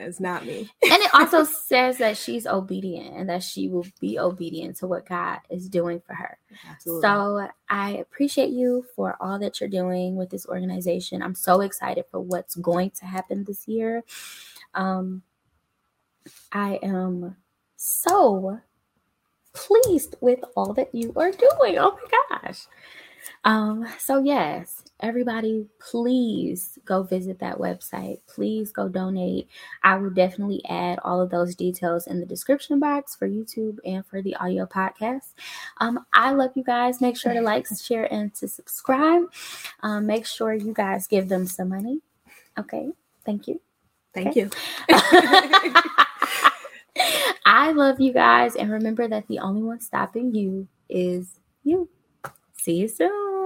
It's 0.00 0.20
not 0.20 0.46
me. 0.46 0.70
and 0.82 1.02
it 1.02 1.14
also 1.14 1.44
says 1.66 1.98
that 1.98 2.16
she's 2.16 2.46
obedient 2.46 3.16
and 3.16 3.28
that 3.28 3.42
she 3.42 3.68
will 3.68 3.86
be 4.00 4.18
obedient 4.18 4.76
to 4.76 4.86
what 4.86 5.06
God 5.06 5.40
is 5.50 5.68
doing 5.68 6.00
for 6.06 6.14
her. 6.14 6.38
Absolutely. 6.68 7.02
So 7.02 7.48
I 7.68 7.90
appreciate 7.92 8.50
you 8.50 8.84
for 8.94 9.16
all 9.20 9.38
that 9.38 9.60
you're 9.60 9.68
doing 9.68 10.16
with 10.16 10.30
this 10.30 10.46
organization. 10.46 11.22
I'm 11.22 11.34
so 11.34 11.60
excited 11.60 12.04
for 12.10 12.20
what's 12.20 12.56
going 12.56 12.90
to 12.98 13.06
happen 13.06 13.44
this 13.44 13.68
year. 13.68 14.04
Um, 14.74 15.22
I 16.52 16.78
am 16.82 17.36
so 17.76 18.60
pleased 19.54 20.16
with 20.20 20.40
all 20.56 20.72
that 20.74 20.94
you 20.94 21.12
are 21.16 21.32
doing. 21.32 21.78
Oh 21.78 21.96
my 21.96 22.38
gosh. 22.42 22.66
Um, 23.44 23.86
so 23.98 24.22
yes, 24.22 24.84
everybody, 25.00 25.66
please 25.78 26.78
go 26.84 27.02
visit 27.02 27.38
that 27.38 27.58
website. 27.58 28.20
Please 28.26 28.72
go 28.72 28.88
donate. 28.88 29.48
I 29.82 29.96
will 29.96 30.10
definitely 30.10 30.62
add 30.68 30.98
all 31.04 31.20
of 31.20 31.30
those 31.30 31.54
details 31.54 32.06
in 32.06 32.20
the 32.20 32.26
description 32.26 32.78
box 32.78 33.14
for 33.14 33.28
YouTube 33.28 33.78
and 33.84 34.04
for 34.06 34.22
the 34.22 34.36
audio 34.36 34.66
podcast. 34.66 35.32
Um, 35.78 36.04
I 36.12 36.32
love 36.32 36.50
you 36.54 36.64
guys. 36.64 37.00
Make 37.00 37.16
sure 37.16 37.32
to 37.32 37.40
like, 37.40 37.66
share, 37.82 38.12
and 38.12 38.34
to 38.34 38.48
subscribe. 38.48 39.22
Um, 39.82 40.06
make 40.06 40.26
sure 40.26 40.52
you 40.52 40.72
guys 40.72 41.06
give 41.06 41.28
them 41.28 41.46
some 41.46 41.68
money. 41.68 42.00
Okay. 42.58 42.90
Thank 43.24 43.46
you. 43.46 43.60
Thank 44.14 44.28
okay. 44.28 44.40
you. 44.40 44.50
I 47.44 47.72
love 47.72 48.00
you 48.00 48.12
guys. 48.12 48.56
And 48.56 48.70
remember 48.70 49.06
that 49.08 49.28
the 49.28 49.38
only 49.38 49.62
one 49.62 49.80
stopping 49.80 50.34
you 50.34 50.68
is 50.88 51.38
you. 51.62 51.88
See 52.58 52.74
you 52.74 52.88
soon. 52.88 53.37